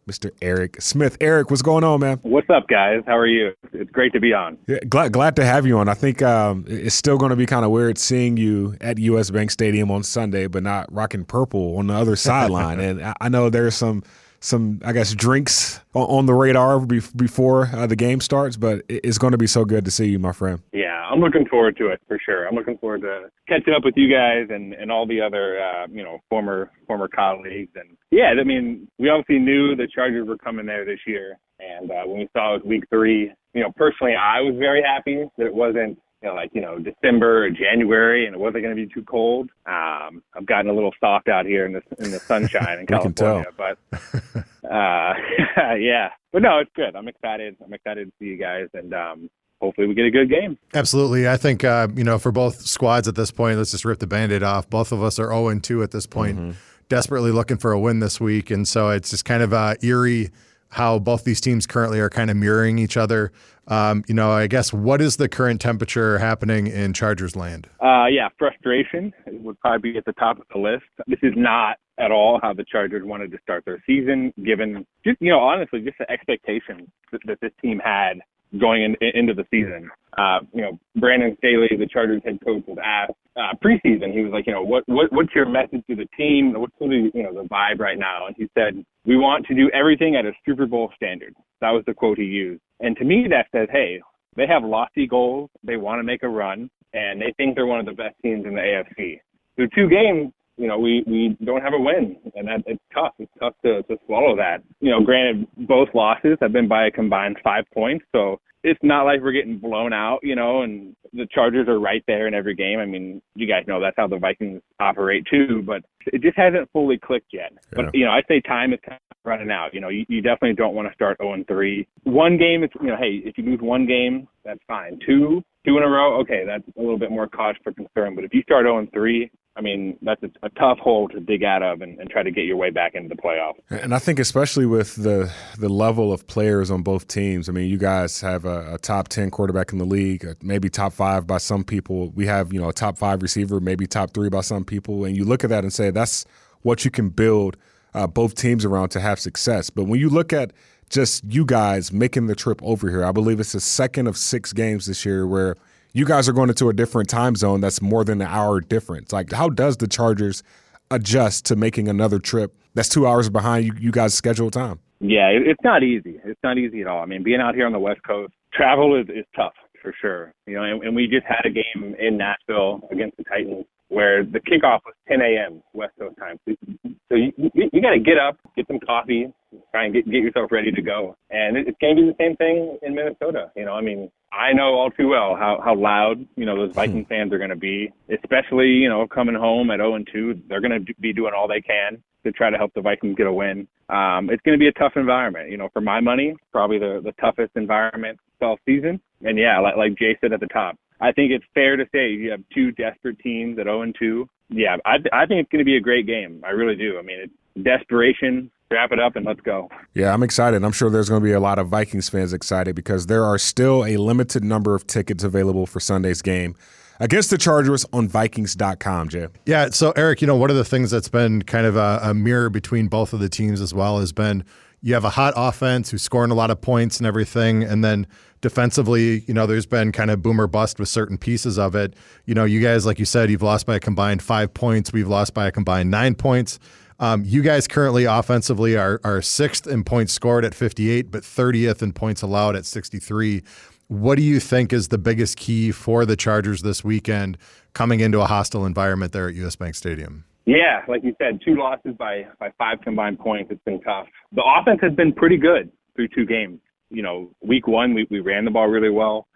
Mr. 0.07 0.31
Eric 0.41 0.81
Smith. 0.81 1.17
Eric, 1.19 1.49
what's 1.49 1.61
going 1.61 1.83
on, 1.83 1.99
man? 1.99 2.19
What's 2.23 2.49
up, 2.49 2.67
guys? 2.67 3.03
How 3.05 3.17
are 3.17 3.27
you? 3.27 3.53
It's 3.73 3.91
great 3.91 4.13
to 4.13 4.19
be 4.19 4.33
on. 4.33 4.57
Yeah, 4.67 4.79
glad 4.87 5.11
glad 5.11 5.35
to 5.35 5.45
have 5.45 5.65
you 5.65 5.77
on. 5.77 5.89
I 5.89 5.93
think 5.93 6.21
um, 6.21 6.65
it's 6.67 6.95
still 6.95 7.17
going 7.17 7.31
to 7.31 7.35
be 7.35 7.45
kind 7.45 7.65
of 7.65 7.71
weird 7.71 7.97
seeing 7.97 8.37
you 8.37 8.77
at 8.79 8.97
US 8.97 9.29
Bank 9.29 9.51
Stadium 9.51 9.91
on 9.91 10.03
Sunday, 10.03 10.47
but 10.47 10.63
not 10.63 10.91
rocking 10.91 11.25
purple 11.25 11.77
on 11.77 11.87
the 11.87 11.93
other 11.93 12.15
sideline. 12.15 12.79
and 12.87 13.13
I 13.19 13.29
know 13.29 13.49
there's 13.49 13.75
some 13.75 14.03
some, 14.39 14.81
I 14.85 14.93
guess, 14.93 15.13
drinks 15.13 15.81
on 15.93 16.25
the 16.25 16.33
radar 16.33 16.79
before 16.79 17.69
uh, 17.73 17.87
the 17.87 17.95
game 17.95 18.21
starts, 18.21 18.57
but 18.57 18.83
it's 18.87 19.17
going 19.17 19.31
to 19.31 19.37
be 19.37 19.47
so 19.47 19.65
good 19.65 19.85
to 19.85 19.91
see 19.91 20.07
you, 20.07 20.19
my 20.19 20.31
friend. 20.31 20.61
Yeah, 20.73 21.05
I'm 21.09 21.19
looking 21.19 21.45
forward 21.47 21.77
to 21.77 21.87
it 21.87 22.01
for 22.07 22.19
sure. 22.23 22.47
I'm 22.47 22.55
looking 22.55 22.77
forward 22.77 23.01
to 23.01 23.29
catching 23.47 23.73
up 23.73 23.83
with 23.83 23.95
you 23.97 24.11
guys 24.13 24.47
and, 24.49 24.73
and 24.73 24.91
all 24.91 25.07
the 25.07 25.21
other, 25.21 25.59
uh, 25.59 25.87
you 25.89 26.03
know, 26.03 26.19
former 26.29 26.71
former 26.85 27.07
colleagues. 27.07 27.71
And 27.75 27.97
yeah, 28.11 28.33
I 28.39 28.43
mean, 28.43 28.87
we 28.99 29.09
obviously 29.09 29.39
knew 29.39 29.75
the 29.75 29.87
Chargers 29.93 30.27
were 30.27 30.37
coming 30.37 30.65
there 30.65 30.85
this 30.85 30.99
year. 31.05 31.37
And 31.59 31.89
uh, 31.89 32.03
when 32.05 32.19
we 32.19 32.29
saw 32.33 32.55
it 32.55 32.63
was 32.63 32.67
week 32.67 32.83
three, 32.89 33.31
you 33.53 33.63
know, 33.63 33.71
personally, 33.75 34.13
I 34.13 34.41
was 34.41 34.55
very 34.59 34.83
happy 34.83 35.25
that 35.37 35.47
it 35.47 35.53
wasn't 35.53 35.97
you 36.21 36.29
know, 36.29 36.35
like 36.35 36.51
you 36.53 36.61
know 36.61 36.79
December 36.79 37.45
or 37.45 37.49
January, 37.49 38.25
and 38.25 38.35
it 38.35 38.39
wasn't 38.39 38.63
going 38.63 38.75
to 38.75 38.85
be 38.87 38.91
too 38.91 39.03
cold. 39.03 39.49
Um, 39.65 40.23
I've 40.35 40.45
gotten 40.45 40.69
a 40.69 40.73
little 40.73 40.93
soft 40.99 41.27
out 41.27 41.45
here 41.45 41.65
in 41.65 41.73
the 41.73 41.81
in 41.99 42.11
the 42.11 42.19
sunshine 42.19 42.79
in 42.79 42.85
California, 42.87 43.45
but 43.55 43.77
uh, 44.69 45.13
yeah, 45.77 46.09
but 46.31 46.41
no, 46.41 46.59
it's 46.59 46.71
good. 46.75 46.95
I'm 46.95 47.07
excited. 47.07 47.55
I'm 47.63 47.73
excited 47.73 48.07
to 48.07 48.13
see 48.19 48.25
you 48.25 48.37
guys, 48.37 48.67
and 48.73 48.93
um, 48.93 49.29
hopefully 49.61 49.87
we 49.87 49.93
get 49.93 50.05
a 50.05 50.11
good 50.11 50.29
game. 50.29 50.57
Absolutely. 50.73 51.27
I 51.27 51.37
think, 51.37 51.63
uh, 51.63 51.87
you 51.95 52.03
know, 52.03 52.17
for 52.17 52.31
both 52.31 52.61
squads 52.61 53.07
at 53.07 53.15
this 53.15 53.31
point, 53.31 53.57
let's 53.57 53.71
just 53.71 53.85
rip 53.85 53.99
the 53.99 54.07
band 54.07 54.31
aid 54.31 54.43
off. 54.43 54.69
Both 54.69 54.91
of 54.91 55.01
us 55.03 55.19
are 55.19 55.29
0 55.29 55.59
2 55.59 55.83
at 55.83 55.91
this 55.91 56.05
point, 56.05 56.37
mm-hmm. 56.37 56.51
desperately 56.89 57.31
looking 57.31 57.57
for 57.57 57.71
a 57.71 57.79
win 57.79 57.99
this 57.99 58.19
week. 58.19 58.51
And 58.51 58.67
so 58.67 58.89
it's 58.89 59.09
just 59.09 59.25
kind 59.25 59.43
of 59.43 59.53
uh, 59.53 59.75
eerie 59.81 60.29
how 60.69 60.99
both 60.99 61.23
these 61.23 61.41
teams 61.41 61.65
currently 61.65 61.99
are 61.99 62.09
kind 62.09 62.29
of 62.29 62.37
mirroring 62.37 62.77
each 62.77 62.97
other. 62.97 63.31
Um, 63.67 64.03
you 64.07 64.13
know, 64.13 64.31
I 64.31 64.47
guess 64.47 64.71
what 64.71 65.01
is 65.01 65.17
the 65.17 65.27
current 65.27 65.59
temperature 65.59 66.17
happening 66.19 66.67
in 66.67 66.93
Chargers 66.93 67.35
land? 67.35 67.67
Uh, 67.81 68.05
yeah, 68.07 68.29
frustration 68.37 69.13
would 69.27 69.59
probably 69.59 69.91
be 69.91 69.97
at 69.97 70.05
the 70.05 70.13
top 70.13 70.39
of 70.39 70.45
the 70.53 70.59
list. 70.59 70.85
This 71.07 71.19
is 71.21 71.33
not 71.35 71.77
at 71.97 72.11
all 72.11 72.39
how 72.41 72.53
the 72.53 72.63
Chargers 72.63 73.03
wanted 73.05 73.31
to 73.31 73.37
start 73.41 73.65
their 73.65 73.83
season, 73.85 74.33
given 74.45 74.85
just, 75.03 75.17
you 75.19 75.31
know, 75.31 75.39
honestly, 75.39 75.81
just 75.81 75.97
the 75.97 76.09
expectations 76.09 76.87
that, 77.11 77.21
that 77.25 77.39
this 77.41 77.51
team 77.61 77.81
had 77.83 78.19
going 78.59 78.83
in, 78.83 78.95
into 79.13 79.33
the 79.33 79.45
season. 79.51 79.89
Uh, 80.17 80.39
you 80.53 80.61
know, 80.61 80.79
Brandon 80.95 81.35
Staley, 81.39 81.69
the 81.77 81.87
Chargers 81.87 82.21
head 82.23 82.39
coach, 82.43 82.63
was 82.67 82.77
asked 82.83 83.13
uh, 83.37 83.53
preseason. 83.63 84.13
He 84.13 84.21
was 84.21 84.31
like, 84.31 84.47
you 84.47 84.53
know, 84.53 84.63
what, 84.63 84.83
what 84.87 85.11
what's 85.11 85.33
your 85.35 85.47
message 85.47 85.83
to 85.89 85.95
the 85.95 86.07
team? 86.17 86.53
What's 86.53 86.73
the 86.79 87.09
you 87.13 87.23
know 87.23 87.33
the 87.33 87.47
vibe 87.47 87.79
right 87.79 87.97
now? 87.97 88.27
And 88.27 88.35
he 88.37 88.49
said, 88.57 88.83
we 89.05 89.17
want 89.17 89.45
to 89.47 89.55
do 89.55 89.69
everything 89.73 90.15
at 90.15 90.25
a 90.25 90.31
Super 90.45 90.65
Bowl 90.65 90.91
standard. 90.95 91.33
That 91.61 91.71
was 91.71 91.83
the 91.85 91.93
quote 91.93 92.17
he 92.17 92.25
used. 92.25 92.61
And 92.79 92.95
to 92.97 93.05
me, 93.05 93.27
that 93.29 93.47
says, 93.51 93.67
hey, 93.71 94.01
they 94.35 94.47
have 94.47 94.63
lofty 94.63 95.07
goals. 95.07 95.49
They 95.63 95.77
want 95.77 95.99
to 95.99 96.03
make 96.03 96.23
a 96.23 96.29
run, 96.29 96.69
and 96.93 97.21
they 97.21 97.33
think 97.37 97.55
they're 97.55 97.65
one 97.65 97.79
of 97.79 97.85
the 97.85 97.93
best 97.93 98.15
teams 98.21 98.45
in 98.45 98.53
the 98.53 98.61
AFC. 98.61 99.19
Through 99.55 99.69
two 99.73 99.89
games, 99.89 100.31
you 100.57 100.67
know, 100.67 100.77
we 100.77 101.03
we 101.07 101.37
don't 101.45 101.61
have 101.61 101.73
a 101.73 101.79
win, 101.79 102.17
and 102.35 102.47
that 102.47 102.63
it's 102.65 102.81
tough. 102.93 103.13
It's 103.19 103.31
tough 103.39 103.53
to 103.63 103.83
to 103.83 103.97
swallow 104.05 104.35
that. 104.35 104.63
You 104.79 104.91
know, 104.91 105.01
granted, 105.01 105.47
both 105.67 105.89
losses 105.93 106.37
have 106.41 106.51
been 106.51 106.67
by 106.67 106.87
a 106.87 106.91
combined 106.91 107.37
five 107.43 107.65
points, 107.73 108.05
so 108.13 108.39
it's 108.63 108.79
not 108.83 109.03
like 109.03 109.21
we're 109.21 109.31
getting 109.31 109.59
blown 109.59 109.93
out, 109.93 110.19
you 110.23 110.35
know, 110.35 110.63
and 110.63 110.95
the 111.13 111.27
Chargers 111.31 111.67
are 111.67 111.79
right 111.79 112.03
there 112.07 112.27
in 112.27 112.33
every 112.33 112.55
game. 112.55 112.79
I 112.79 112.85
mean, 112.85 113.21
you 113.35 113.47
guys 113.47 113.63
know 113.67 113.79
that's 113.79 113.95
how 113.97 114.07
the 114.07 114.17
Vikings 114.17 114.61
operate 114.79 115.25
too, 115.29 115.63
but 115.65 115.83
it 116.07 116.21
just 116.21 116.37
hasn't 116.37 116.69
fully 116.71 116.97
clicked 116.97 117.31
yet. 117.31 117.51
Yeah. 117.53 117.59
But 117.71 117.95
you 117.95 118.05
know, 118.05 118.11
I'd 118.11 118.25
say 118.27 118.41
time 118.41 118.73
is 118.73 118.79
kind 118.85 118.99
of 119.11 119.17
running 119.23 119.51
out. 119.51 119.73
You 119.73 119.81
know, 119.81 119.89
you, 119.89 120.05
you 120.09 120.21
definitely 120.21 120.55
don't 120.55 120.75
want 120.75 120.87
to 120.87 120.93
start 120.93 121.17
0 121.21 121.33
and 121.33 121.47
3. 121.47 121.87
One 122.03 122.37
game, 122.37 122.63
is 122.63 122.69
you 122.81 122.87
know, 122.87 122.97
hey, 122.97 123.21
if 123.23 123.37
you 123.37 123.43
lose 123.45 123.59
one 123.61 123.85
game, 123.85 124.27
that's 124.43 124.59
fine. 124.67 124.99
Two, 125.05 125.43
two 125.65 125.77
in 125.77 125.83
a 125.83 125.89
row, 125.89 126.19
okay, 126.21 126.43
that's 126.45 126.63
a 126.77 126.81
little 126.81 126.99
bit 126.99 127.11
more 127.11 127.27
cause 127.27 127.55
for 127.63 127.71
concern. 127.71 128.15
But 128.15 128.25
if 128.25 128.33
you 128.33 128.41
start 128.41 128.65
0 128.65 128.79
and 128.79 128.91
3, 128.91 129.31
I 129.57 129.61
mean, 129.61 129.97
that's 130.03 130.21
a, 130.21 130.29
a 130.43 130.49
tough 130.51 130.77
hole 130.77 131.09
to 131.09 131.19
dig 131.19 131.43
out 131.43 131.63
of 131.63 131.81
and, 131.81 131.99
and, 131.99 132.09
try 132.09 132.21
to 132.21 132.29
get 132.29 132.45
your 132.45 132.57
way 132.57 132.69
back 132.69 132.93
into 132.93 133.09
the 133.09 133.19
playoffs. 133.19 133.55
And 133.69 133.93
I 133.93 133.99
think, 133.99 134.19
especially 134.19 134.67
with 134.67 134.95
the 134.95 135.31
the 135.57 135.67
level 135.67 136.13
of 136.13 136.27
players 136.27 136.69
on 136.69 136.83
both 136.83 137.07
teams, 137.07 137.49
I 137.49 137.51
mean, 137.51 137.67
you 137.67 137.77
guys 137.77 138.21
have 138.21 138.45
a, 138.45 138.75
a 138.75 138.77
top 138.77 139.07
ten 139.07 139.31
quarterback 139.31 139.73
in 139.73 139.79
the 139.79 139.85
league, 139.85 140.25
uh, 140.25 140.35
maybe 140.41 140.69
top 140.69 140.93
five 140.93 141.25
by 141.25 141.39
some 141.39 141.63
people. 141.63 142.09
We 142.11 142.27
have, 142.27 142.53
you 142.53 142.61
know, 142.61 142.69
a 142.69 142.73
top 142.73 142.97
five 142.97 143.23
receiver, 143.23 143.59
maybe 143.59 143.87
top 143.87 144.13
three 144.13 144.29
by 144.29 144.41
some 144.41 144.63
people. 144.63 145.05
And 145.05 145.17
you 145.17 145.25
look 145.25 145.43
at 145.43 145.49
that 145.49 145.63
and 145.63 145.73
say 145.73 145.89
that's 145.89 146.25
what 146.61 146.85
you 146.85 146.91
can 146.91 147.09
build 147.09 147.57
uh, 147.93 148.05
both 148.05 148.35
teams 148.35 148.63
around 148.63 148.89
to 148.89 148.99
have 148.99 149.19
success. 149.19 149.71
But 149.71 149.85
when 149.85 149.99
you 149.99 150.09
look 150.09 150.31
at 150.33 150.53
just 150.89 151.23
you 151.25 151.45
guys 151.45 151.91
making 151.91 152.27
the 152.27 152.35
trip 152.35 152.61
over 152.63 152.89
here, 152.89 153.03
I 153.03 153.11
believe 153.11 153.39
it's 153.39 153.53
the 153.53 153.59
second 153.59 154.07
of 154.07 154.17
six 154.17 154.53
games 154.53 154.85
this 154.85 155.03
year 155.03 155.25
where 155.25 155.55
you 155.93 156.05
guys 156.05 156.27
are 156.29 156.33
going 156.33 156.49
into 156.49 156.69
a 156.69 156.73
different 156.73 157.09
time 157.09 157.35
zone 157.35 157.61
that's 157.61 157.81
more 157.81 158.03
than 158.03 158.21
an 158.21 158.27
hour 158.27 158.61
difference. 158.61 159.11
Like, 159.11 159.31
how 159.31 159.49
does 159.49 159.77
the 159.77 159.87
Chargers 159.87 160.43
adjust 160.91 161.45
to 161.45 161.55
making 161.55 161.87
another 161.87 162.19
trip 162.19 162.55
that's 162.73 162.89
two 162.89 163.07
hours 163.07 163.29
behind 163.29 163.65
you, 163.65 163.73
you 163.79 163.91
guys' 163.91 164.13
scheduled 164.13 164.53
time? 164.53 164.79
Yeah, 164.99 165.29
it's 165.29 165.61
not 165.63 165.83
easy. 165.83 166.19
It's 166.23 166.39
not 166.43 166.57
easy 166.57 166.81
at 166.81 166.87
all. 166.87 167.01
I 167.01 167.05
mean, 167.05 167.23
being 167.23 167.39
out 167.39 167.55
here 167.55 167.65
on 167.65 167.71
the 167.71 167.79
West 167.79 168.01
Coast, 168.05 168.33
travel 168.53 168.99
is, 168.99 169.07
is 169.09 169.25
tough 169.35 169.53
for 169.87 169.95
sure. 170.01 170.33
You 170.45 170.55
know, 170.55 170.63
and, 170.63 170.83
and 170.83 170.95
we 170.95 171.07
just 171.07 171.25
had 171.25 171.45
a 171.45 171.49
game 171.49 171.95
in 171.97 172.17
Nashville 172.17 172.81
against 172.91 173.17
the 173.17 173.23
Titans 173.23 173.65
where 173.89 174.25
the 174.25 174.39
kickoff 174.39 174.81
was 174.85 174.93
10 175.07 175.21
a.m. 175.21 175.63
West 175.73 175.93
Coast 175.97 176.17
time. 176.19 176.37
So 176.45 177.15
you, 177.15 177.31
you, 177.37 177.69
you 177.71 177.81
got 177.81 177.91
to 177.91 177.99
get 177.99 178.17
up, 178.17 178.37
get 178.57 178.67
some 178.67 178.79
coffee, 178.85 179.31
try 179.71 179.85
and 179.85 179.93
get 179.93 180.05
get 180.05 180.23
yourself 180.23 180.51
ready 180.51 180.71
to 180.71 180.81
go. 180.81 181.15
And 181.29 181.55
it, 181.55 181.69
it's 181.69 181.77
going 181.79 181.95
to 181.95 182.01
be 182.01 182.07
the 182.09 182.15
same 182.19 182.35
thing 182.35 182.77
in 182.81 182.95
Minnesota. 182.95 183.49
You 183.55 183.63
know, 183.63 183.73
I 183.73 183.81
mean, 183.81 184.11
I 184.33 184.51
know 184.51 184.75
all 184.75 184.91
too 184.91 185.07
well 185.07 185.37
how 185.37 185.61
how 185.63 185.73
loud 185.73 186.25
you 186.35 186.45
know 186.45 186.57
those 186.57 186.75
Viking 186.75 187.03
hmm. 187.03 187.07
fans 187.07 187.31
are 187.31 187.37
going 187.37 187.49
to 187.49 187.55
be, 187.55 187.93
especially 188.11 188.67
you 188.67 188.89
know 188.89 189.07
coming 189.07 189.35
home 189.35 189.71
at 189.71 189.77
0 189.77 189.95
and 189.95 190.07
2. 190.11 190.41
They're 190.49 190.61
going 190.61 190.85
to 190.85 190.93
be 190.99 191.13
doing 191.13 191.31
all 191.33 191.47
they 191.47 191.61
can 191.61 192.03
to 192.31 192.37
try 192.37 192.49
to 192.49 192.57
help 192.57 192.73
the 192.73 192.81
Vikings 192.81 193.15
get 193.15 193.27
a 193.27 193.33
win. 193.33 193.67
Um, 193.89 194.29
it's 194.29 194.41
going 194.43 194.57
to 194.57 194.59
be 194.59 194.67
a 194.67 194.73
tough 194.73 194.93
environment. 194.95 195.49
You 195.49 195.57
know, 195.57 195.69
for 195.73 195.81
my 195.81 195.99
money, 195.99 196.35
probably 196.51 196.79
the 196.79 197.01
the 197.03 197.13
toughest 197.13 197.51
environment 197.55 198.19
all 198.41 198.57
season. 198.65 198.99
And 199.23 199.37
yeah, 199.37 199.59
like 199.59 199.77
like 199.77 199.97
Jay 199.97 200.17
said 200.21 200.33
at 200.33 200.39
the 200.39 200.47
top, 200.47 200.77
I 201.01 201.11
think 201.11 201.31
it's 201.31 201.45
fair 201.53 201.75
to 201.77 201.85
say 201.91 202.11
you 202.11 202.31
have 202.31 202.41
two 202.53 202.71
desperate 202.71 203.19
teams 203.19 203.57
at 203.59 203.65
0 203.65 203.81
and 203.83 203.95
2. 203.97 204.27
Yeah, 204.49 204.77
I 204.85 204.95
I 205.13 205.25
think 205.25 205.41
it's 205.41 205.51
going 205.51 205.59
to 205.59 205.65
be 205.65 205.77
a 205.77 205.81
great 205.81 206.05
game. 206.05 206.43
I 206.45 206.51
really 206.51 206.75
do. 206.75 206.97
I 206.99 207.01
mean, 207.01 207.19
it's 207.19 207.63
desperation 207.63 208.51
wrap 208.69 208.91
it 208.91 208.99
up 208.99 209.15
and 209.15 209.25
let's 209.25 209.39
go. 209.41 209.69
Yeah, 209.93 210.13
I'm 210.13 210.23
excited. 210.23 210.63
I'm 210.63 210.71
sure 210.71 210.89
there's 210.89 211.09
going 211.09 211.21
to 211.21 211.25
be 211.25 211.31
a 211.31 211.39
lot 211.39 211.59
of 211.59 211.69
Vikings 211.69 212.09
fans 212.09 212.33
excited 212.33 212.75
because 212.75 213.07
there 213.07 213.23
are 213.23 213.37
still 213.37 213.85
a 213.85 213.97
limited 213.97 214.43
number 214.43 214.75
of 214.75 214.85
tickets 214.87 215.23
available 215.23 215.65
for 215.65 215.79
Sunday's 215.79 216.21
game 216.21 216.55
against 216.99 217.29
the 217.29 217.37
Chargers 217.37 217.85
on 217.93 218.07
Vikings.com, 218.07 219.09
Jay. 219.09 219.27
Yeah. 219.45 219.69
So, 219.69 219.91
Eric, 219.95 220.21
you 220.21 220.27
know, 220.27 220.35
one 220.35 220.49
of 220.49 220.55
the 220.55 220.65
things 220.65 220.91
that's 220.91 221.09
been 221.09 221.41
kind 221.43 221.65
of 221.65 221.75
a, 221.75 221.99
a 222.03 222.13
mirror 222.13 222.49
between 222.49 222.87
both 222.87 223.13
of 223.13 223.19
the 223.19 223.29
teams 223.29 223.61
as 223.61 223.73
well 223.73 223.99
has 223.99 224.11
been 224.11 224.43
you 224.81 224.93
have 224.93 225.05
a 225.05 225.09
hot 225.09 225.33
offense 225.35 225.89
who's 225.89 226.01
scoring 226.01 226.31
a 226.31 226.35
lot 226.35 226.51
of 226.51 226.61
points 226.61 226.97
and 226.97 227.07
everything. 227.07 227.63
And 227.63 227.83
then 227.83 228.07
defensively, 228.41 229.21
you 229.21 229.33
know, 229.33 229.45
there's 229.47 229.65
been 229.65 229.91
kind 229.91 230.11
of 230.11 230.21
boomer 230.21 230.47
bust 230.47 230.79
with 230.79 230.89
certain 230.89 231.17
pieces 231.17 231.57
of 231.57 231.75
it. 231.75 231.95
You 232.25 232.35
know, 232.35 232.45
you 232.45 232.61
guys, 232.61 232.85
like 232.85 232.99
you 232.99 233.05
said, 233.05 233.29
you've 233.29 233.41
lost 233.41 233.65
by 233.65 233.75
a 233.75 233.79
combined 233.79 234.21
five 234.21 234.53
points. 234.53 234.93
We've 234.93 235.07
lost 235.07 235.33
by 235.33 235.47
a 235.47 235.51
combined 235.51 235.89
nine 235.89 236.15
points. 236.15 236.59
Um, 236.99 237.23
you 237.25 237.43
guys 237.43 237.67
currently 237.67 238.05
offensively 238.05 238.75
are, 238.75 238.99
are 239.03 239.21
sixth 239.21 239.67
in 239.67 239.83
points 239.83 240.13
scored 240.13 240.43
at 240.45 240.55
58, 240.55 241.11
but 241.11 241.23
30th 241.23 241.81
in 241.81 241.93
points 241.93 242.21
allowed 242.21 242.55
at 242.55 242.65
63. 242.65 243.43
What 243.87 244.15
do 244.15 244.21
you 244.21 244.41
think 244.41 244.73
is 244.73 244.89
the 244.89 244.97
biggest 244.97 245.37
key 245.37 245.71
for 245.71 246.05
the 246.05 246.17
Chargers 246.17 246.61
this 246.61 246.83
weekend 246.83 247.37
coming 247.71 248.01
into 248.01 248.19
a 248.19 248.25
hostile 248.25 248.65
environment 248.65 249.13
there 249.13 249.29
at 249.29 249.35
US 249.35 249.55
Bank 249.55 249.75
Stadium? 249.75 250.25
Yeah, 250.45 250.81
like 250.89 251.03
you 251.03 251.15
said, 251.17 251.39
two 251.43 251.55
losses 251.55 251.93
by, 251.97 252.27
by 252.37 252.51
five 252.57 252.81
combined 252.81 253.19
points. 253.19 253.49
It's 253.49 253.63
been 253.63 253.79
tough. 253.81 254.07
The 254.33 254.43
offense 254.43 254.79
has 254.81 254.93
been 254.93 255.13
pretty 255.13 255.37
good 255.37 255.71
through 255.95 256.09
two 256.09 256.25
games. 256.25 256.59
You 256.89 257.01
know, 257.01 257.31
week 257.41 257.67
one, 257.67 257.93
we, 257.93 258.07
we 258.09 258.19
ran 258.19 258.43
the 258.43 258.51
ball 258.51 258.67
really 258.67 258.89
well. 258.89 259.27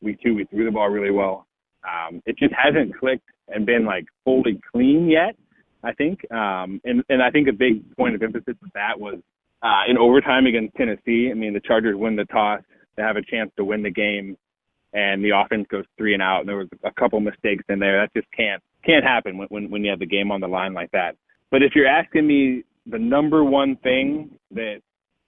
Week 0.00 0.18
two, 0.24 0.34
we 0.34 0.44
threw 0.44 0.64
the 0.64 0.70
ball 0.70 0.88
really 0.88 1.10
well. 1.10 1.46
Um, 1.84 2.22
it 2.24 2.38
just 2.38 2.54
hasn't 2.54 2.98
clicked 2.98 3.28
and 3.48 3.66
been 3.66 3.84
like 3.84 4.06
fully 4.24 4.58
clean 4.72 5.08
yet. 5.10 5.36
I 5.84 5.92
think. 5.92 6.20
Um, 6.32 6.80
and, 6.84 7.04
and 7.08 7.22
I 7.22 7.30
think 7.30 7.48
a 7.48 7.52
big 7.52 7.94
point 7.96 8.14
of 8.14 8.22
emphasis 8.22 8.56
with 8.60 8.72
that 8.74 8.98
was 8.98 9.20
uh, 9.62 9.82
in 9.88 9.96
overtime 9.96 10.46
against 10.46 10.74
Tennessee. 10.76 11.28
I 11.30 11.34
mean, 11.34 11.52
the 11.52 11.60
Chargers 11.60 11.96
win 11.96 12.16
the 12.16 12.24
toss, 12.24 12.62
they 12.98 13.04
have 13.04 13.16
a 13.16 13.22
chance 13.22 13.50
to 13.56 13.64
win 13.64 13.82
the 13.82 13.90
game, 13.90 14.36
and 14.92 15.24
the 15.24 15.30
offense 15.30 15.66
goes 15.70 15.84
three 15.96 16.14
and 16.14 16.22
out. 16.22 16.40
And 16.40 16.48
there 16.48 16.56
was 16.56 16.68
a 16.84 16.92
couple 16.92 17.20
mistakes 17.20 17.64
in 17.68 17.78
there. 17.78 18.00
That 18.00 18.12
just 18.14 18.30
can't 18.36 18.62
can't 18.84 19.04
happen 19.04 19.38
when, 19.38 19.48
when 19.48 19.70
when 19.70 19.84
you 19.84 19.90
have 19.90 20.00
the 20.00 20.06
game 20.06 20.30
on 20.30 20.40
the 20.40 20.48
line 20.48 20.74
like 20.74 20.90
that. 20.90 21.16
But 21.50 21.62
if 21.62 21.72
you're 21.74 21.86
asking 21.86 22.26
me 22.26 22.64
the 22.86 22.98
number 22.98 23.44
one 23.44 23.76
thing 23.76 24.38
that 24.50 24.80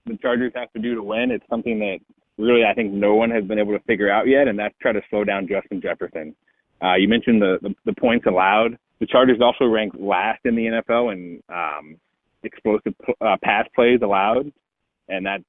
the 0.05 0.17
Chargers 0.17 0.51
have 0.55 0.71
to 0.73 0.79
do 0.79 0.95
to 0.95 1.03
win, 1.03 1.31
it's 1.31 1.45
something 1.49 1.79
that 1.79 1.99
really 2.37 2.63
I 2.63 2.73
think 2.73 2.91
no 2.91 3.15
one 3.15 3.31
has 3.31 3.43
been 3.43 3.59
able 3.59 3.77
to 3.77 3.83
figure 3.85 4.11
out 4.11 4.27
yet, 4.27 4.47
and 4.47 4.59
that's 4.59 4.75
try 4.81 4.91
to 4.91 5.01
slow 5.09 5.23
down 5.23 5.47
Justin 5.47 5.81
Jefferson. 5.81 6.35
Uh, 6.83 6.95
you 6.95 7.07
mentioned 7.07 7.41
the, 7.41 7.57
the 7.61 7.73
the 7.85 7.93
points 7.93 8.25
allowed 8.27 8.77
the 9.01 9.07
Chargers 9.07 9.39
also 9.41 9.65
ranked 9.65 9.99
last 9.99 10.39
in 10.45 10.55
the 10.55 10.65
NFL 10.67 11.11
in 11.11 11.41
um, 11.49 11.97
explosive 12.43 12.93
uh, 13.19 13.35
pass 13.43 13.65
plays 13.75 13.99
allowed, 14.03 14.53
and 15.09 15.25
that 15.25 15.41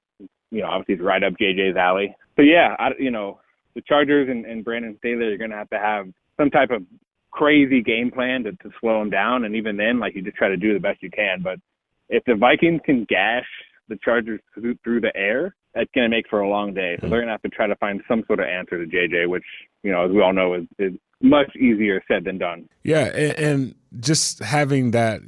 you 0.53 0.61
know 0.61 0.69
obviously 0.69 1.03
right 1.05 1.25
up 1.25 1.33
JJ's 1.41 1.77
alley. 1.77 2.15
So 2.37 2.43
yeah, 2.43 2.77
I, 2.79 2.91
you 2.99 3.11
know 3.11 3.41
the 3.75 3.83
Chargers 3.83 4.29
and, 4.29 4.45
and 4.45 4.65
Brandon 4.65 4.97
Staley 4.99 5.25
are 5.25 5.39
going 5.39 5.51
to 5.51 5.57
have 5.57 5.71
to 5.71 5.79
have 5.79 6.07
some 6.39 6.51
type 6.51 6.71
of 6.71 6.83
crazy 7.31 7.83
game 7.83 8.11
plan 8.11 8.45
to, 8.45 8.53
to 8.53 8.71
slow 8.81 8.99
them 8.99 9.11
down, 9.11 9.45
and 9.45 9.57
even 9.57 9.77
then, 9.77 9.99
like 9.99 10.15
you 10.15 10.23
just 10.23 10.37
try 10.37 10.49
to 10.49 10.57
do 10.57 10.75
the 10.75 10.81
best 10.81 11.03
you 11.03 11.11
can. 11.11 11.43
But 11.43 11.59
if 12.09 12.23
the 12.27 12.35
Vikings 12.35 12.81
can 12.85 13.05
gash 13.09 13.47
the 13.89 13.99
Chargers 14.05 14.41
through, 14.55 14.77
through 14.85 15.01
the 15.01 15.17
air, 15.17 15.55
that's 15.75 15.91
going 15.95 16.11
to 16.11 16.15
make 16.15 16.29
for 16.29 16.41
a 16.41 16.49
long 16.49 16.75
day. 16.75 16.99
So 17.01 17.09
they're 17.09 17.21
going 17.21 17.29
to 17.29 17.33
have 17.33 17.43
to 17.43 17.49
try 17.49 17.67
to 17.67 17.77
find 17.77 18.03
some 18.07 18.23
sort 18.27 18.41
of 18.41 18.47
answer 18.47 18.85
to 18.85 18.91
JJ, 18.91 19.29
which 19.29 19.45
you 19.83 19.91
know, 19.91 20.05
as 20.05 20.11
we 20.11 20.21
all 20.21 20.33
know, 20.33 20.55
is, 20.55 20.65
is 20.79 20.93
much 21.21 21.55
easier 21.57 22.03
said 22.07 22.25
than 22.25 22.39
done. 22.39 22.69
Yeah, 22.83 23.07
and, 23.07 23.39
and 23.39 23.75
just 24.01 24.41
having 24.41 24.91
that 24.91 25.23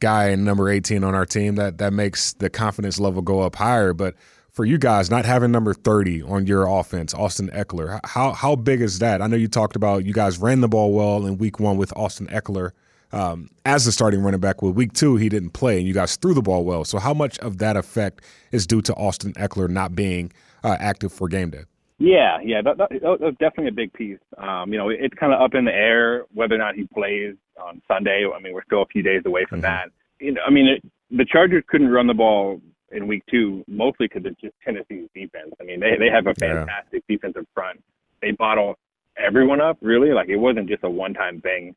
guy 0.00 0.30
in 0.30 0.44
number 0.44 0.68
18 0.68 1.04
on 1.04 1.14
our 1.14 1.24
team 1.24 1.54
that 1.54 1.78
that 1.78 1.92
makes 1.92 2.32
the 2.34 2.50
confidence 2.50 2.98
level 2.98 3.22
go 3.22 3.40
up 3.40 3.56
higher, 3.56 3.92
but 3.92 4.14
for 4.54 4.64
you 4.64 4.78
guys 4.78 5.10
not 5.10 5.24
having 5.24 5.50
number 5.50 5.74
30 5.74 6.22
on 6.22 6.46
your 6.46 6.66
offense, 6.66 7.12
Austin 7.12 7.50
Ekeler. 7.50 8.00
how 8.04 8.32
how 8.32 8.56
big 8.56 8.80
is 8.80 9.00
that? 9.00 9.20
I 9.20 9.26
know 9.26 9.36
you 9.36 9.48
talked 9.48 9.76
about 9.76 10.06
you 10.06 10.14
guys 10.14 10.38
ran 10.38 10.60
the 10.60 10.68
ball 10.68 10.92
well 10.92 11.26
in 11.26 11.36
week 11.38 11.60
one 11.60 11.76
with 11.76 11.92
Austin 11.96 12.28
Ekeler 12.28 12.70
um, 13.12 13.50
as 13.66 13.84
the 13.84 13.92
starting 13.92 14.22
running 14.22 14.40
back. 14.40 14.62
With 14.62 14.76
week 14.76 14.92
two, 14.92 15.16
he 15.16 15.28
didn't 15.28 15.50
play, 15.50 15.78
and 15.78 15.86
you 15.86 15.92
guys 15.92 16.16
threw 16.16 16.34
the 16.34 16.42
ball 16.42 16.64
well. 16.64 16.84
So 16.84 16.98
how 16.98 17.12
much 17.12 17.38
of 17.40 17.58
that 17.58 17.76
effect 17.76 18.22
is 18.52 18.66
due 18.66 18.80
to 18.82 18.94
Austin 18.94 19.32
Ekeler 19.34 19.68
not 19.68 19.94
being 19.96 20.32
uh, 20.62 20.76
active 20.78 21.12
for 21.12 21.28
game 21.28 21.50
day? 21.50 21.64
Yeah, 21.98 22.38
yeah, 22.42 22.60
that, 22.62 22.76
that, 22.78 22.90
that's 23.00 23.36
definitely 23.38 23.68
a 23.68 23.72
big 23.72 23.92
piece. 23.92 24.18
Um, 24.36 24.72
you 24.72 24.78
know, 24.78 24.88
it's 24.88 25.14
kind 25.14 25.32
of 25.32 25.40
up 25.40 25.54
in 25.54 25.64
the 25.64 25.72
air 25.72 26.24
whether 26.32 26.54
or 26.54 26.58
not 26.58 26.74
he 26.74 26.88
plays 26.92 27.34
on 27.60 27.80
Sunday. 27.86 28.24
I 28.26 28.40
mean, 28.40 28.52
we're 28.52 28.64
still 28.64 28.82
a 28.82 28.86
few 28.86 29.02
days 29.02 29.22
away 29.26 29.46
from 29.48 29.62
mm-hmm. 29.62 29.66
that. 29.66 29.90
You 30.20 30.32
know, 30.32 30.40
I 30.46 30.50
mean, 30.50 30.66
it, 30.66 30.82
the 31.10 31.24
Chargers 31.24 31.62
couldn't 31.68 31.88
run 31.88 32.06
the 32.06 32.14
ball 32.14 32.60
in 32.94 33.06
week 33.06 33.22
two, 33.30 33.64
mostly 33.66 34.06
because 34.06 34.22
it's 34.24 34.40
just 34.40 34.54
Tennessee's 34.64 35.08
defense. 35.14 35.52
I 35.60 35.64
mean, 35.64 35.80
they 35.80 35.96
they 35.98 36.08
have 36.08 36.26
a 36.26 36.34
fantastic 36.34 37.02
yeah. 37.08 37.16
defensive 37.16 37.46
front. 37.52 37.82
They 38.22 38.30
bottle 38.30 38.76
everyone 39.18 39.60
up, 39.60 39.76
really. 39.82 40.12
Like 40.12 40.28
it 40.28 40.36
wasn't 40.36 40.68
just 40.68 40.84
a 40.84 40.90
one-time 40.90 41.40
thing 41.40 41.74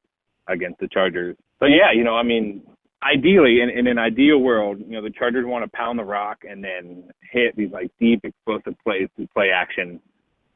against 0.48 0.80
the 0.80 0.88
Chargers. 0.88 1.36
So 1.60 1.66
yeah, 1.66 1.92
you 1.94 2.04
know, 2.04 2.16
I 2.16 2.24
mean, 2.24 2.62
ideally, 3.04 3.60
in, 3.62 3.70
in 3.70 3.88
an 3.88 3.98
ideal 3.98 4.38
world, 4.38 4.80
you 4.80 4.94
know, 4.94 5.02
the 5.02 5.10
Chargers 5.10 5.46
want 5.46 5.66
to 5.66 5.78
pound 5.78 6.00
the 6.00 6.06
rock 6.06 6.44
and 6.48 6.64
then 6.64 7.10
hit 7.32 7.56
these 7.56 7.72
like 7.72 7.92
deep, 8.00 8.22
explosive 8.24 8.76
plays 8.84 9.10
to 9.18 9.28
play 9.34 9.50
action. 9.54 10.00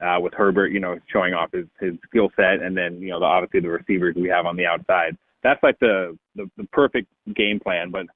Uh, 0.01 0.19
with 0.19 0.33
Herbert, 0.33 0.71
you 0.71 0.79
know, 0.79 0.97
showing 1.13 1.35
off 1.35 1.51
his 1.51 1.67
his 1.79 1.93
skill 2.09 2.31
set, 2.35 2.59
and 2.63 2.75
then 2.75 2.99
you 2.99 3.09
know, 3.09 3.19
the, 3.19 3.25
obviously 3.25 3.59
the 3.59 3.69
receivers 3.69 4.15
we 4.15 4.27
have 4.29 4.47
on 4.47 4.57
the 4.57 4.65
outside. 4.65 5.15
That's 5.43 5.61
like 5.61 5.77
the, 5.77 6.17
the 6.35 6.49
the 6.57 6.63
perfect 6.73 7.07
game 7.35 7.59
plan. 7.59 7.91
But 7.91 8.07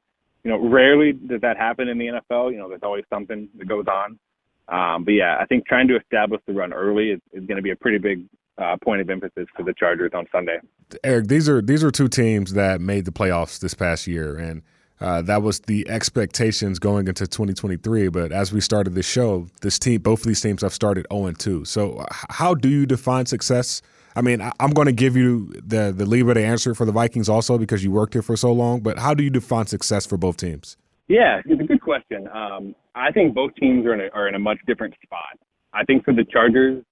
you 0.46 0.52
know, 0.52 0.60
rarely 0.60 1.12
does 1.12 1.42
that 1.42 1.58
happen 1.58 1.90
in 1.90 1.98
the 1.98 2.06
NFL. 2.06 2.52
You 2.52 2.60
know, 2.60 2.70
there's 2.70 2.84
always 2.84 3.04
something 3.10 3.50
that 3.58 3.68
goes 3.68 3.86
on. 3.88 4.20
Um, 4.68 5.04
but 5.04 5.16
yeah, 5.16 5.38
I 5.40 5.46
think 5.46 5.66
trying 5.66 5.88
to 5.88 5.98
establish 5.98 6.40
the 6.46 6.54
run 6.54 6.72
early 6.72 7.10
is, 7.10 7.20
is 7.34 7.46
going 7.48 7.58
to 7.58 7.64
be 7.64 7.72
a 7.72 7.76
pretty 7.76 7.98
big 7.98 8.26
uh, 8.60 8.78
point 8.84 9.02
of 9.02 9.10
emphasis 9.10 9.48
for 9.56 9.64
the 9.64 9.74
Chargers 9.74 10.12
on 10.14 10.28
Sunday. 10.32 10.60
Eric, 11.04 11.28
these 11.28 11.50
are 11.50 11.64
these 11.64 11.84
are 11.84 11.90
two 11.90 12.08
teams 12.08 12.54
that 12.54 12.80
made 12.80 13.06
the 13.06 13.12
playoffs 13.12 13.60
this 13.60 13.74
past 13.74 14.06
year, 14.06 14.38
and 14.38 14.62
uh, 15.02 15.24
that 15.24 15.42
was 15.42 15.62
the 15.62 15.88
expectations 15.90 16.78
going 16.78 17.08
into 17.08 17.26
2023. 17.26 18.10
But 18.10 18.32
as 18.32 18.54
we 18.54 18.62
started 18.62 18.94
this 18.94 19.08
show, 19.08 19.48
this 19.62 19.80
team, 19.80 20.02
both 20.02 20.22
of 20.22 20.28
these 20.28 20.42
teams 20.42 20.62
have 20.62 20.74
started 20.74 21.08
0 21.12 21.32
2. 21.32 21.66
So, 21.66 22.06
how 22.30 22.54
do 22.54 22.70
you 22.70 22.86
define 22.86 23.26
success 23.26 23.82
I 24.16 24.22
mean, 24.22 24.42
I'm 24.60 24.72
going 24.72 24.86
to 24.86 24.94
give 24.94 25.18
you 25.18 25.48
the 25.56 25.94
the 25.96 26.06
lever 26.06 26.34
to 26.34 26.44
answer 26.44 26.74
for 26.74 26.86
the 26.86 26.92
Vikings 26.92 27.28
also 27.28 27.58
because 27.58 27.84
you 27.84 27.92
worked 27.92 28.14
here 28.14 28.22
for 28.22 28.38
so 28.38 28.52
long. 28.52 28.80
But 28.80 29.00
how 29.00 29.14
do 29.14 29.24
you 29.24 29.30
define 29.30 29.68
success 29.68 30.06
for 30.06 30.18
both 30.18 30.38
teams? 30.38 30.78
Yeah, 31.08 31.42
it's 31.46 31.62
a 31.62 31.66
good 31.66 31.82
question. 31.82 32.28
Um, 32.34 32.76
I 32.96 33.12
think 33.12 33.36
both 33.36 33.54
teams 33.56 33.86
are 33.86 33.94
in 33.94 34.02
a, 34.02 34.10
are 34.14 34.28
in 34.28 34.36
a 34.36 34.40
much 34.40 34.58
different 34.66 34.96
spot. 35.04 35.38
I 35.74 35.84
think 35.84 36.06
for 36.06 36.14
the 36.14 36.24
Chargers, 36.24 36.84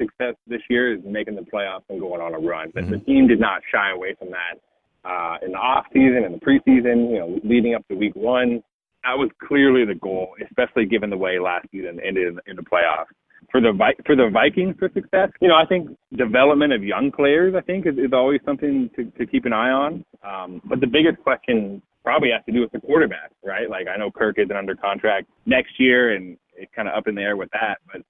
success 0.00 0.34
this 0.46 0.62
year 0.68 0.94
is 0.94 1.00
making 1.04 1.36
the 1.36 1.42
playoffs 1.42 1.84
and 1.90 2.00
going 2.00 2.20
on 2.20 2.34
a 2.34 2.38
run. 2.38 2.70
But 2.74 2.84
mm-hmm. 2.84 2.92
the 2.92 2.98
team 3.00 3.28
did 3.28 3.38
not 3.38 3.62
shy 3.70 3.92
away 3.92 4.16
from 4.18 4.30
that 4.30 5.08
uh, 5.08 5.36
in 5.44 5.52
the 5.52 5.58
off 5.58 5.84
season 5.92 6.24
and 6.24 6.34
the 6.34 6.40
preseason. 6.40 7.10
You 7.10 7.18
know, 7.18 7.40
leading 7.44 7.74
up 7.74 7.86
to 7.88 7.94
Week 7.94 8.16
One, 8.16 8.62
that 9.04 9.18
was 9.18 9.30
clearly 9.46 9.84
the 9.84 9.94
goal, 9.94 10.34
especially 10.42 10.86
given 10.86 11.10
the 11.10 11.18
way 11.18 11.38
last 11.38 11.66
season 11.70 12.00
ended 12.04 12.28
in, 12.28 12.40
in 12.46 12.56
the 12.56 12.62
playoffs 12.62 13.12
for 13.52 13.60
the 13.60 13.72
for 14.06 14.16
the 14.16 14.30
Vikings 14.32 14.74
for 14.78 14.88
success, 14.94 15.28
you 15.40 15.48
know, 15.48 15.54
I 15.54 15.66
think 15.66 15.90
development 16.16 16.72
of 16.72 16.82
young 16.82 17.12
players, 17.12 17.54
I 17.56 17.60
think, 17.60 17.86
is, 17.86 17.94
is 17.98 18.12
always 18.12 18.40
something 18.46 18.90
to, 18.96 19.04
to 19.04 19.26
keep 19.26 19.44
an 19.44 19.52
eye 19.52 19.70
on. 19.70 20.04
Um, 20.24 20.62
but 20.64 20.80
the 20.80 20.86
biggest 20.86 21.22
question 21.22 21.82
probably 22.02 22.30
has 22.30 22.44
to 22.46 22.52
do 22.52 22.62
with 22.62 22.72
the 22.72 22.80
quarterback, 22.80 23.30
right? 23.44 23.68
Like 23.68 23.86
I 23.86 23.98
know 23.98 24.10
Kirk 24.10 24.38
isn't 24.38 24.56
under 24.56 24.74
contract 24.74 25.28
next 25.44 25.78
year, 25.78 26.16
and 26.16 26.38
it's 26.56 26.72
kind 26.74 26.88
of 26.88 26.94
up 26.94 27.06
in 27.06 27.14
the 27.14 27.20
air 27.20 27.36
with 27.36 27.50
that. 27.52 27.76
But 27.92 28.02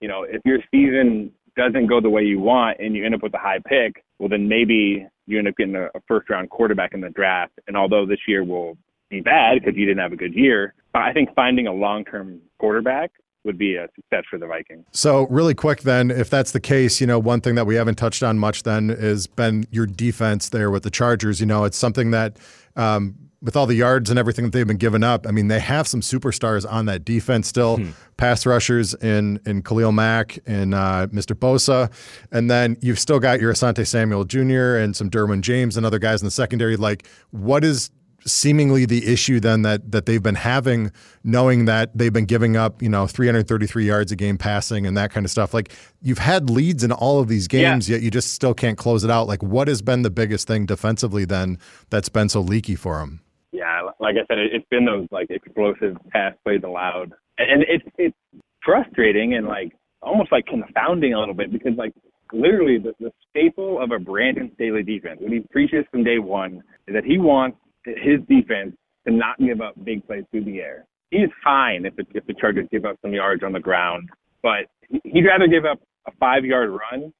you 0.00 0.08
know, 0.08 0.24
if 0.24 0.40
your 0.46 0.58
season 0.70 1.30
doesn't 1.56 1.86
go 1.86 2.00
the 2.00 2.10
way 2.10 2.22
you 2.22 2.40
want 2.40 2.78
and 2.80 2.96
you 2.96 3.04
end 3.04 3.14
up 3.14 3.22
with 3.22 3.34
a 3.34 3.38
high 3.38 3.60
pick, 3.66 4.02
well, 4.18 4.30
then 4.30 4.48
maybe 4.48 5.06
you 5.26 5.38
end 5.38 5.48
up 5.48 5.56
getting 5.58 5.76
a, 5.76 5.84
a 5.94 6.00
first 6.08 6.30
round 6.30 6.48
quarterback 6.48 6.94
in 6.94 7.02
the 7.02 7.10
draft. 7.10 7.52
And 7.68 7.76
although 7.76 8.06
this 8.06 8.20
year 8.26 8.44
will 8.44 8.78
be 9.10 9.20
bad 9.20 9.60
because 9.60 9.76
you 9.76 9.84
didn't 9.84 10.02
have 10.02 10.12
a 10.12 10.16
good 10.16 10.34
year, 10.34 10.74
I 10.94 11.12
think 11.12 11.34
finding 11.34 11.66
a 11.66 11.72
long 11.72 12.04
term 12.06 12.40
quarterback 12.58 13.10
would 13.46 13.56
be 13.56 13.76
a 13.76 13.88
success 13.94 14.24
for 14.28 14.38
the 14.38 14.46
Vikings. 14.46 14.84
So, 14.90 15.26
really 15.28 15.54
quick, 15.54 15.82
then, 15.82 16.10
if 16.10 16.28
that's 16.28 16.50
the 16.50 16.60
case, 16.60 17.00
you 17.00 17.06
know, 17.06 17.18
one 17.18 17.40
thing 17.40 17.54
that 17.54 17.66
we 17.66 17.76
haven't 17.76 17.94
touched 17.94 18.22
on 18.22 18.38
much 18.38 18.64
then 18.64 18.90
has 18.90 19.26
been 19.26 19.66
your 19.70 19.86
defense 19.86 20.50
there 20.50 20.70
with 20.70 20.82
the 20.82 20.90
Chargers. 20.90 21.40
You 21.40 21.46
know, 21.46 21.64
it's 21.64 21.78
something 21.78 22.10
that, 22.10 22.36
um, 22.74 23.14
with 23.42 23.56
all 23.56 23.66
the 23.66 23.74
yards 23.74 24.10
and 24.10 24.18
everything 24.18 24.46
that 24.46 24.52
they've 24.52 24.66
been 24.66 24.76
giving 24.76 25.04
up, 25.04 25.26
I 25.26 25.30
mean, 25.30 25.48
they 25.48 25.60
have 25.60 25.86
some 25.86 26.00
superstars 26.00 26.70
on 26.70 26.86
that 26.86 27.04
defense 27.04 27.46
still. 27.46 27.76
Hmm. 27.76 27.90
Pass 28.16 28.46
rushers 28.46 28.94
in 28.94 29.40
in 29.44 29.62
Khalil 29.62 29.92
Mack 29.92 30.38
and 30.46 30.74
uh, 30.74 31.06
Mr. 31.08 31.36
Bosa, 31.36 31.92
and 32.32 32.50
then 32.50 32.78
you've 32.80 32.98
still 32.98 33.20
got 33.20 33.40
your 33.40 33.52
Asante 33.52 33.86
Samuel 33.86 34.24
Jr. 34.24 34.76
and 34.76 34.96
some 34.96 35.10
Derwin 35.10 35.42
James 35.42 35.76
and 35.76 35.84
other 35.84 35.98
guys 35.98 36.22
in 36.22 36.26
the 36.26 36.30
secondary. 36.30 36.76
Like, 36.76 37.06
what 37.30 37.62
is 37.62 37.90
seemingly 38.26 38.84
the 38.84 39.06
issue 39.10 39.40
then 39.40 39.62
that 39.62 39.92
that 39.92 40.06
they've 40.06 40.22
been 40.22 40.34
having, 40.34 40.92
knowing 41.24 41.64
that 41.66 41.96
they've 41.96 42.12
been 42.12 42.26
giving 42.26 42.56
up, 42.56 42.82
you 42.82 42.88
know, 42.88 43.06
333 43.06 43.86
yards 43.86 44.12
a 44.12 44.16
game 44.16 44.36
passing 44.36 44.86
and 44.86 44.96
that 44.96 45.10
kind 45.10 45.24
of 45.24 45.30
stuff. 45.30 45.54
Like 45.54 45.72
you've 46.02 46.18
had 46.18 46.50
leads 46.50 46.84
in 46.84 46.92
all 46.92 47.20
of 47.20 47.28
these 47.28 47.48
games, 47.48 47.88
yeah. 47.88 47.96
yet 47.96 48.02
you 48.02 48.10
just 48.10 48.34
still 48.34 48.54
can't 48.54 48.76
close 48.76 49.04
it 49.04 49.10
out. 49.10 49.26
Like 49.26 49.42
what 49.42 49.68
has 49.68 49.82
been 49.82 50.02
the 50.02 50.10
biggest 50.10 50.46
thing 50.46 50.66
defensively 50.66 51.24
then 51.24 51.58
that's 51.90 52.08
been 52.08 52.28
so 52.28 52.40
leaky 52.40 52.76
for 52.76 52.98
them? 52.98 53.20
Yeah, 53.52 53.88
like 54.00 54.16
I 54.16 54.26
said, 54.26 54.38
it's 54.38 54.66
been 54.70 54.84
those 54.84 55.06
like 55.10 55.30
explosive 55.30 55.96
pass 56.10 56.34
plays 56.44 56.60
allowed, 56.64 57.12
and 57.38 57.64
it's 57.68 57.84
it's 57.96 58.16
frustrating 58.62 59.34
and 59.34 59.46
like 59.46 59.72
almost 60.02 60.30
like 60.32 60.46
confounding 60.46 61.14
a 61.14 61.18
little 61.18 61.34
bit 61.34 61.52
because 61.52 61.72
like 61.76 61.92
literally 62.32 62.78
the, 62.78 62.92
the 63.00 63.12
staple 63.30 63.82
of 63.82 63.90
a 63.92 63.98
Brandon 63.98 64.50
Staley 64.54 64.82
defense, 64.82 65.18
what 65.20 65.32
he 65.32 65.40
preaches 65.50 65.84
from 65.90 66.04
day 66.04 66.18
one, 66.18 66.62
is 66.86 66.94
that 66.94 67.04
he 67.04 67.18
wants 67.18 67.58
his 67.86 68.20
defense 68.28 68.74
to 69.06 69.12
not 69.12 69.38
give 69.38 69.60
up 69.60 69.74
big 69.84 70.06
plays 70.06 70.24
through 70.30 70.44
the 70.44 70.60
air. 70.60 70.84
He's 71.10 71.28
fine 71.42 71.86
if 71.86 71.94
the, 71.96 72.04
if 72.14 72.26
the 72.26 72.34
Chargers 72.34 72.66
give 72.70 72.84
up 72.84 72.96
some 73.02 73.12
yards 73.12 73.42
on 73.44 73.52
the 73.52 73.60
ground, 73.60 74.10
but 74.42 74.66
he'd 75.04 75.24
rather 75.24 75.46
give 75.46 75.64
up 75.64 75.80
a 76.06 76.12
five 76.18 76.44
yard 76.44 76.70
run 76.70 77.12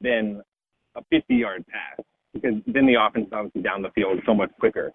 than 0.00 0.42
a 0.94 1.02
50 1.10 1.34
yard 1.34 1.64
pass 1.66 2.04
because 2.32 2.54
then 2.66 2.86
the 2.86 2.94
offense 2.94 3.26
is 3.26 3.32
obviously 3.32 3.62
down 3.62 3.82
the 3.82 3.90
field 3.90 4.20
so 4.24 4.34
much 4.34 4.50
quicker. 4.58 4.92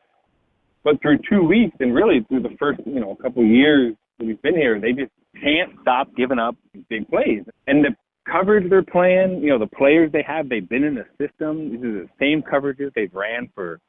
But 0.83 1.01
through 1.01 1.19
two 1.29 1.43
weeks 1.43 1.75
and 1.79 1.93
really 1.93 2.25
through 2.29 2.43
the 2.43 2.55
first, 2.59 2.79
you 2.85 2.99
know, 2.99 3.11
a 3.11 3.21
couple 3.21 3.43
years 3.43 3.95
that 4.17 4.25
we've 4.25 4.41
been 4.41 4.55
here, 4.55 4.79
they 4.79 4.93
just 4.93 5.11
can't 5.41 5.71
stop 5.81 6.07
giving 6.15 6.39
up 6.39 6.55
big 6.89 7.07
plays. 7.09 7.43
And 7.67 7.83
the 7.83 7.95
coverage 8.31 8.69
they're 8.69 8.83
playing, 8.83 9.41
you 9.41 9.49
know, 9.49 9.59
the 9.59 9.75
players 9.75 10.11
they 10.11 10.23
have, 10.25 10.49
they've 10.49 10.67
been 10.67 10.83
in 10.83 10.95
the 10.95 11.05
system. 11.19 11.71
These 11.71 11.83
are 11.83 11.91
the 12.03 12.09
same 12.19 12.41
coverages 12.41 12.93
they've 12.95 13.13
ran 13.13 13.49
for 13.53 13.79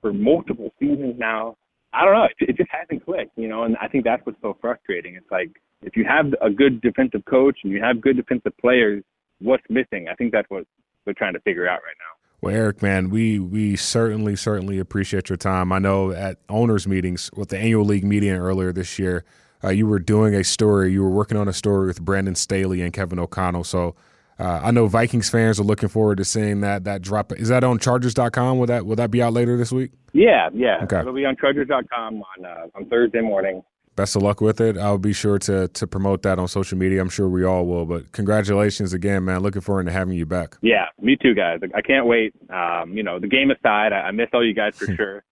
for 0.00 0.12
multiple 0.12 0.72
seasons 0.78 1.14
now. 1.18 1.56
I 1.92 2.04
don't 2.04 2.14
know. 2.14 2.24
It, 2.24 2.50
it 2.50 2.56
just 2.56 2.70
hasn't 2.70 3.04
clicked, 3.04 3.32
you 3.36 3.48
know, 3.48 3.64
and 3.64 3.76
I 3.80 3.88
think 3.88 4.04
that's 4.04 4.24
what's 4.26 4.40
so 4.42 4.56
frustrating. 4.60 5.14
It's 5.14 5.30
like 5.30 5.50
if 5.82 5.96
you 5.96 6.04
have 6.04 6.26
a 6.42 6.50
good 6.50 6.80
defensive 6.80 7.24
coach 7.24 7.58
and 7.64 7.72
you 7.72 7.82
have 7.82 8.00
good 8.00 8.16
defensive 8.16 8.52
players, 8.60 9.02
what's 9.40 9.64
missing? 9.70 10.08
I 10.10 10.14
think 10.14 10.32
that's 10.32 10.48
what 10.50 10.64
we're 11.06 11.14
trying 11.14 11.34
to 11.34 11.40
figure 11.40 11.68
out 11.68 11.80
right 11.84 11.96
now. 11.98 12.18
Well, 12.40 12.54
Eric, 12.54 12.82
man, 12.82 13.10
we 13.10 13.40
we 13.40 13.74
certainly 13.74 14.36
certainly 14.36 14.78
appreciate 14.78 15.28
your 15.28 15.36
time. 15.36 15.72
I 15.72 15.80
know 15.80 16.12
at 16.12 16.38
owners 16.48 16.86
meetings 16.86 17.30
with 17.34 17.48
the 17.48 17.58
annual 17.58 17.84
league 17.84 18.04
meeting 18.04 18.30
earlier 18.30 18.72
this 18.72 18.96
year, 18.96 19.24
uh, 19.64 19.70
you 19.70 19.88
were 19.88 19.98
doing 19.98 20.34
a 20.34 20.44
story. 20.44 20.92
You 20.92 21.02
were 21.02 21.10
working 21.10 21.36
on 21.36 21.48
a 21.48 21.52
story 21.52 21.88
with 21.88 22.00
Brandon 22.00 22.36
Staley 22.36 22.80
and 22.80 22.92
Kevin 22.92 23.18
O'Connell. 23.18 23.64
So 23.64 23.96
uh, 24.38 24.60
I 24.62 24.70
know 24.70 24.86
Vikings 24.86 25.28
fans 25.28 25.58
are 25.58 25.64
looking 25.64 25.88
forward 25.88 26.18
to 26.18 26.24
seeing 26.24 26.60
that 26.60 26.84
that 26.84 27.02
drop. 27.02 27.32
Is 27.32 27.48
that 27.48 27.64
on 27.64 27.78
Chargers.com? 27.78 28.58
Will 28.58 28.66
that 28.66 28.86
will 28.86 28.96
that 28.96 29.10
be 29.10 29.20
out 29.20 29.32
later 29.32 29.56
this 29.56 29.72
week? 29.72 29.92
Yeah, 30.12 30.48
yeah. 30.54 30.78
Okay. 30.84 31.00
It'll 31.00 31.12
be 31.12 31.24
on 31.24 31.36
Chargers.com 31.36 32.22
on 32.22 32.44
uh, 32.44 32.66
on 32.76 32.86
Thursday 32.86 33.20
morning. 33.20 33.62
Best 33.96 34.14
of 34.14 34.22
luck 34.22 34.40
with 34.40 34.60
it. 34.60 34.78
I'll 34.78 34.96
be 34.96 35.12
sure 35.12 35.40
to 35.40 35.66
to 35.66 35.86
promote 35.88 36.22
that 36.22 36.38
on 36.38 36.46
social 36.46 36.78
media. 36.78 37.00
I'm 37.00 37.08
sure 37.08 37.28
we 37.28 37.44
all 37.44 37.66
will. 37.66 37.84
But 37.84 38.12
congratulations 38.12 38.92
again, 38.92 39.24
man. 39.24 39.40
Looking 39.40 39.60
forward 39.60 39.86
to 39.86 39.92
having 39.92 40.16
you 40.16 40.24
back. 40.24 40.56
Yeah, 40.62 40.84
me 41.00 41.16
too, 41.20 41.34
guys. 41.34 41.58
I 41.74 41.80
can't 41.82 42.06
wait. 42.06 42.32
Um, 42.48 42.92
you 42.96 43.02
know, 43.02 43.18
the 43.18 43.26
game 43.26 43.50
aside, 43.50 43.92
I, 43.92 44.02
I 44.02 44.10
miss 44.12 44.28
all 44.32 44.46
you 44.46 44.54
guys 44.54 44.76
for 44.76 44.86
sure. 44.94 45.24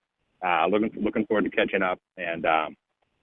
Uh, 0.44 0.66
looking 0.66 0.90
looking 1.00 1.24
forward 1.26 1.44
to 1.44 1.50
catching 1.50 1.82
up 1.82 2.00
and 2.16 2.44
um, 2.44 2.76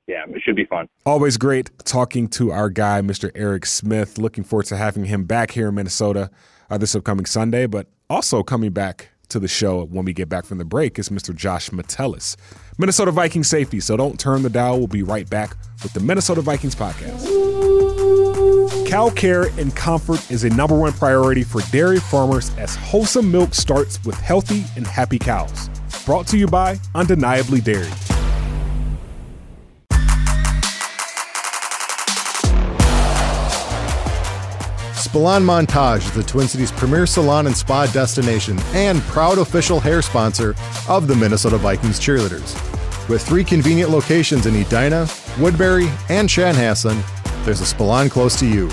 yeah, 0.07 0.23
it 0.27 0.41
should 0.43 0.55
be 0.55 0.65
fun. 0.65 0.87
Always 1.05 1.37
great 1.37 1.69
talking 1.85 2.27
to 2.29 2.51
our 2.51 2.69
guy, 2.69 3.01
Mr. 3.01 3.31
Eric 3.35 3.65
Smith. 3.65 4.17
Looking 4.17 4.43
forward 4.43 4.65
to 4.67 4.77
having 4.77 5.05
him 5.05 5.23
back 5.25 5.51
here 5.51 5.69
in 5.69 5.75
Minnesota 5.75 6.29
uh, 6.69 6.77
this 6.77 6.95
upcoming 6.95 7.25
Sunday, 7.25 7.67
but 7.67 7.87
also 8.09 8.43
coming 8.43 8.71
back 8.71 9.09
to 9.29 9.39
the 9.39 9.47
show 9.47 9.85
when 9.85 10.05
we 10.05 10.13
get 10.13 10.29
back 10.29 10.45
from 10.45 10.57
the 10.57 10.65
break 10.65 10.99
is 10.99 11.09
Mr. 11.09 11.35
Josh 11.35 11.71
Metellus, 11.71 12.37
Minnesota 12.77 13.11
Vikings 13.11 13.47
safety. 13.47 13.79
So 13.79 13.97
don't 13.97 14.19
turn 14.19 14.43
the 14.43 14.49
dial. 14.49 14.77
We'll 14.77 14.87
be 14.87 15.03
right 15.03 15.29
back 15.29 15.55
with 15.81 15.93
the 15.93 15.99
Minnesota 15.99 16.41
Vikings 16.41 16.75
podcast. 16.75 17.29
Cow 18.87 19.09
care 19.09 19.45
and 19.57 19.75
comfort 19.75 20.29
is 20.29 20.43
a 20.43 20.49
number 20.49 20.77
one 20.77 20.93
priority 20.93 21.43
for 21.43 21.61
dairy 21.71 21.99
farmers 21.99 22.55
as 22.57 22.75
wholesome 22.75 23.31
milk 23.31 23.55
starts 23.55 24.03
with 24.05 24.15
healthy 24.15 24.65
and 24.75 24.85
happy 24.85 25.17
cows. 25.17 25.69
Brought 26.05 26.27
to 26.27 26.37
you 26.37 26.47
by 26.47 26.77
Undeniably 26.93 27.61
Dairy. 27.61 27.89
Spalon 35.13 35.43
Montage 35.43 35.99
is 35.99 36.11
the 36.13 36.23
Twin 36.23 36.47
Cities 36.47 36.71
premier 36.71 37.05
salon 37.05 37.45
and 37.45 37.55
spa 37.55 37.85
destination 37.85 38.57
and 38.73 38.99
proud 39.03 39.37
official 39.37 39.79
hair 39.79 40.01
sponsor 40.01 40.55
of 40.89 41.07
the 41.07 41.13
Minnesota 41.13 41.55
Vikings 41.59 41.99
cheerleaders. 41.99 42.57
With 43.07 43.21
three 43.21 43.43
convenient 43.43 43.91
locations 43.91 44.47
in 44.47 44.55
Edina, 44.55 45.07
Woodbury, 45.39 45.87
and 46.09 46.27
Chanhassen, 46.27 46.99
there's 47.45 47.61
a 47.61 47.63
Spalon 47.63 48.09
close 48.09 48.39
to 48.39 48.47
you. 48.47 48.69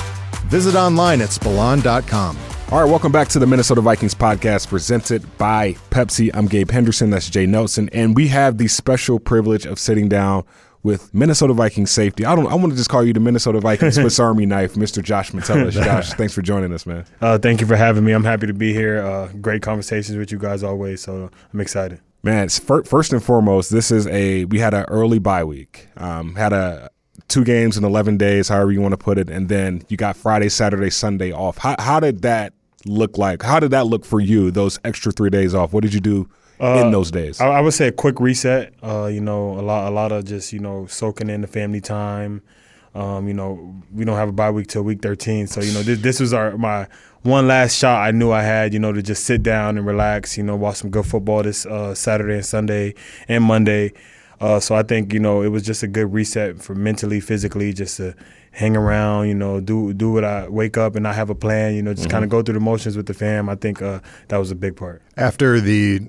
Visit 0.47 0.76
online 0.76 1.20
at 1.20 1.28
spalon.com. 1.28 2.38
All 2.73 2.80
right, 2.80 2.90
welcome 2.90 3.12
back 3.12 3.28
to 3.28 3.38
the 3.38 3.47
Minnesota 3.47 3.82
Vikings 3.82 4.14
podcast 4.14 4.68
presented 4.68 5.37
by 5.37 5.75
Pepsi. 5.90 6.30
I'm 6.32 6.47
Gabe 6.47 6.70
Henderson, 6.70 7.11
that's 7.11 7.28
Jay 7.28 7.44
Nelson, 7.44 7.90
and 7.92 8.16
we 8.16 8.28
have 8.28 8.56
the 8.56 8.68
special 8.68 9.20
privilege 9.20 9.66
of 9.66 9.78
sitting 9.78 10.09
down 10.09 10.44
with 10.83 11.13
Minnesota 11.15 11.53
Vikings 11.53 11.91
safety. 11.91 12.25
I 12.25 12.35
don't. 12.35 12.47
I 12.47 12.55
want 12.55 12.73
to 12.73 12.77
just 12.77 12.89
call 12.89 13.05
you 13.05 13.13
the 13.13 13.21
Minnesota 13.21 13.61
Vikings 13.61 13.95
Swiss 14.01 14.19
Army 14.19 14.47
knife, 14.47 14.75
Mr. 14.75 15.03
Josh 15.03 15.33
Metellus. 15.33 15.75
Josh, 15.75 16.13
thanks 16.15 16.35
for 16.35 16.43
joining 16.43 16.73
us, 16.73 16.87
man. 16.87 17.05
Uh, 17.21 17.39
thank 17.39 17.61
you 17.61 17.67
for 17.67 17.77
having 17.77 18.05
me. 18.05 18.13
I'm 18.13 18.25
happy 18.25 18.47
to 18.47 18.55
be 18.55 18.73
here. 18.73 19.05
Uh, 19.05 19.29
great 19.41 19.63
conversations 19.63 20.17
with 20.17 20.33
you 20.33 20.39
guys 20.39 20.63
always, 20.63 21.01
so 21.01 21.31
I'm 21.53 21.61
excited. 21.61 22.01
Man, 22.23 22.49
first 22.49 23.13
and 23.13 23.23
foremost, 23.23 23.71
this 23.71 23.91
is 23.91 24.07
a 24.09 24.45
we 24.47 24.59
had 24.59 24.75
an 24.75 24.85
early 24.89 25.19
bye 25.19 25.45
week. 25.45 25.89
Um, 25.97 26.35
had 26.35 26.53
a 26.53 26.91
two 27.29 27.45
games 27.45 27.77
in 27.79 27.85
11 27.85 28.19
days, 28.19 28.49
however 28.49 28.73
you 28.73 28.81
want 28.81 28.93
to 28.93 28.99
put 28.99 29.17
it, 29.17 29.31
and 29.31 29.49
then 29.49 29.83
you 29.89 29.97
got 29.97 30.17
Friday, 30.17 30.49
Saturday, 30.49 30.91
Sunday 30.91 31.33
off. 31.33 31.59
How 31.59 31.77
how 31.79 32.01
did 32.01 32.23
that 32.23 32.53
look 32.85 33.17
like? 33.17 33.43
How 33.43 33.61
did 33.61 33.71
that 33.71 33.87
look 33.87 34.05
for 34.05 34.21
you? 34.21 34.51
Those 34.51 34.79
extra 34.85 35.13
three 35.13 35.31
days 35.31 35.55
off. 35.55 35.73
What 35.73 35.83
did 35.83 35.95
you 35.95 36.01
do? 36.01 36.29
Uh, 36.61 36.83
in 36.85 36.90
those 36.90 37.11
days? 37.11 37.40
I, 37.40 37.49
I, 37.49 37.61
would 37.61 37.75
say 37.75 37.88
a 37.88 37.93
quick 37.93 38.21
reset. 38.21 38.75
Uh, 38.83 39.07
you 39.07 39.21
know, 39.21 39.59
a 39.59 39.62
lot, 39.62 39.88
a 39.88 39.95
lot 39.95 40.12
of 40.12 40.25
just 40.25 40.52
you 40.52 40.59
know 40.59 40.87
soaking 40.87 41.31
in 41.31 41.40
the 41.40 41.47
family 41.47 41.81
time. 41.81 42.43
Um, 42.95 43.29
you 43.29 43.35
know, 43.35 43.83
we 43.95 44.05
don't 44.05 44.17
have 44.17 44.29
a 44.29 44.33
bye 44.33 44.50
week 44.50 44.67
till 44.67 44.83
week 44.83 45.00
13, 45.00 45.47
so 45.47 45.61
you 45.61 45.73
know 45.73 45.83
this, 45.83 46.00
this 46.00 46.21
was 46.21 46.33
our 46.33 46.57
my 46.57 46.88
one 47.23 47.47
last 47.47 47.76
shot 47.76 48.07
I 48.07 48.11
knew 48.11 48.33
I 48.33 48.43
had. 48.43 48.73
You 48.73 48.81
know, 48.81 48.93
to 48.93 49.02
just 49.02 49.25
sit 49.25 49.43
down 49.43 49.79
and 49.79 49.87
relax. 49.87 50.37
You 50.37 50.43
know, 50.43 50.57
watch 50.57 50.76
some 50.76 50.90
good 50.90 51.07
football 51.07 51.43
this 51.43 51.67
uh, 51.67 51.95
Saturday 51.95 52.35
and 52.35 52.47
Sunday 52.47 52.95
and 53.29 53.45
Monday. 53.45 53.93
Uh, 54.40 54.59
so 54.59 54.75
I 54.75 54.83
think 54.83 55.12
you 55.12 55.21
know 55.21 55.43
it 55.43 55.49
was 55.49 55.62
just 55.62 55.83
a 55.83 55.87
good 55.87 56.12
reset 56.12 56.61
for 56.61 56.75
mentally, 56.75 57.21
physically, 57.21 57.73
just 57.73 57.99
to 57.99 58.14
hang 58.52 58.76
around. 58.76 59.29
You 59.29 59.35
know, 59.35 59.61
do 59.61 59.93
do 59.93 60.12
what 60.12 60.25
I 60.25 60.49
wake 60.49 60.76
up 60.76 60.97
and 60.97 61.07
I 61.07 61.12
have 61.12 61.31
a 61.31 61.35
plan. 61.35 61.75
You 61.75 61.83
know, 61.83 61.93
just 61.93 62.05
mm-hmm. 62.05 62.12
kind 62.12 62.25
of 62.25 62.31
go 62.31 62.43
through 62.43 62.55
the 62.55 62.61
motions 62.61 62.97
with 62.97 63.07
the 63.07 63.14
fam. 63.14 63.49
I 63.49 63.55
think 63.55 63.83
uh, 63.83 64.00
that 64.29 64.38
was 64.38 64.50
a 64.50 64.55
big 64.55 64.76
part. 64.76 65.02
After 65.17 65.61
the 65.61 66.00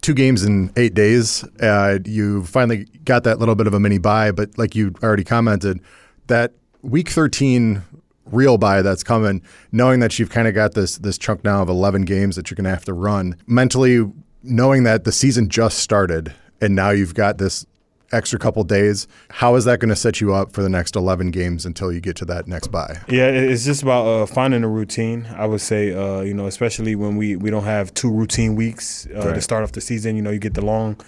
two 0.00 0.14
games 0.14 0.44
in 0.44 0.72
eight 0.76 0.94
days. 0.94 1.44
Uh, 1.60 1.98
you 2.04 2.44
finally 2.44 2.86
got 3.04 3.24
that 3.24 3.38
little 3.38 3.54
bit 3.54 3.66
of 3.66 3.74
a 3.74 3.80
mini 3.80 3.98
bye, 3.98 4.32
but 4.32 4.56
like 4.58 4.74
you 4.74 4.94
already 5.02 5.24
commented, 5.24 5.80
that 6.26 6.54
week 6.82 7.08
13 7.08 7.82
real 8.26 8.58
bye 8.58 8.82
that's 8.82 9.02
coming, 9.02 9.42
knowing 9.72 10.00
that 10.00 10.18
you've 10.18 10.30
kind 10.30 10.46
of 10.46 10.54
got 10.54 10.74
this 10.74 10.98
this 10.98 11.18
chunk 11.18 11.44
now 11.44 11.62
of 11.62 11.68
11 11.68 12.02
games 12.02 12.36
that 12.36 12.50
you're 12.50 12.56
going 12.56 12.64
to 12.64 12.70
have 12.70 12.84
to 12.84 12.92
run 12.92 13.36
mentally, 13.46 14.10
knowing 14.42 14.84
that 14.84 15.04
the 15.04 15.12
season 15.12 15.48
just 15.48 15.78
started 15.78 16.32
and 16.60 16.74
now 16.74 16.90
you've 16.90 17.14
got 17.14 17.38
this 17.38 17.66
extra 18.12 18.38
couple 18.38 18.64
days. 18.64 19.06
How 19.30 19.54
is 19.54 19.64
that 19.64 19.80
going 19.80 19.88
to 19.90 19.96
set 19.96 20.20
you 20.20 20.34
up 20.34 20.52
for 20.52 20.62
the 20.62 20.68
next 20.68 20.96
11 20.96 21.30
games 21.30 21.64
until 21.64 21.92
you 21.92 22.00
get 22.00 22.16
to 22.16 22.24
that 22.26 22.46
next 22.46 22.68
bye? 22.68 22.98
Yeah, 23.08 23.28
it's 23.28 23.64
just 23.64 23.82
about 23.82 24.06
uh, 24.06 24.26
finding 24.26 24.64
a 24.64 24.68
routine. 24.68 25.28
I 25.36 25.46
would 25.46 25.60
say, 25.60 25.92
uh, 25.92 26.22
you 26.22 26.34
know, 26.34 26.46
especially 26.46 26.94
when 26.94 27.16
we, 27.16 27.36
we 27.36 27.50
don't 27.50 27.64
have 27.64 27.94
two 27.94 28.10
routine 28.10 28.56
weeks 28.56 29.06
uh, 29.14 29.26
right. 29.26 29.34
to 29.34 29.40
start 29.40 29.62
off 29.62 29.72
the 29.72 29.80
season. 29.80 30.16
You 30.16 30.22
know, 30.22 30.30
you 30.30 30.38
get 30.38 30.54
the 30.54 30.64
long 30.64 31.00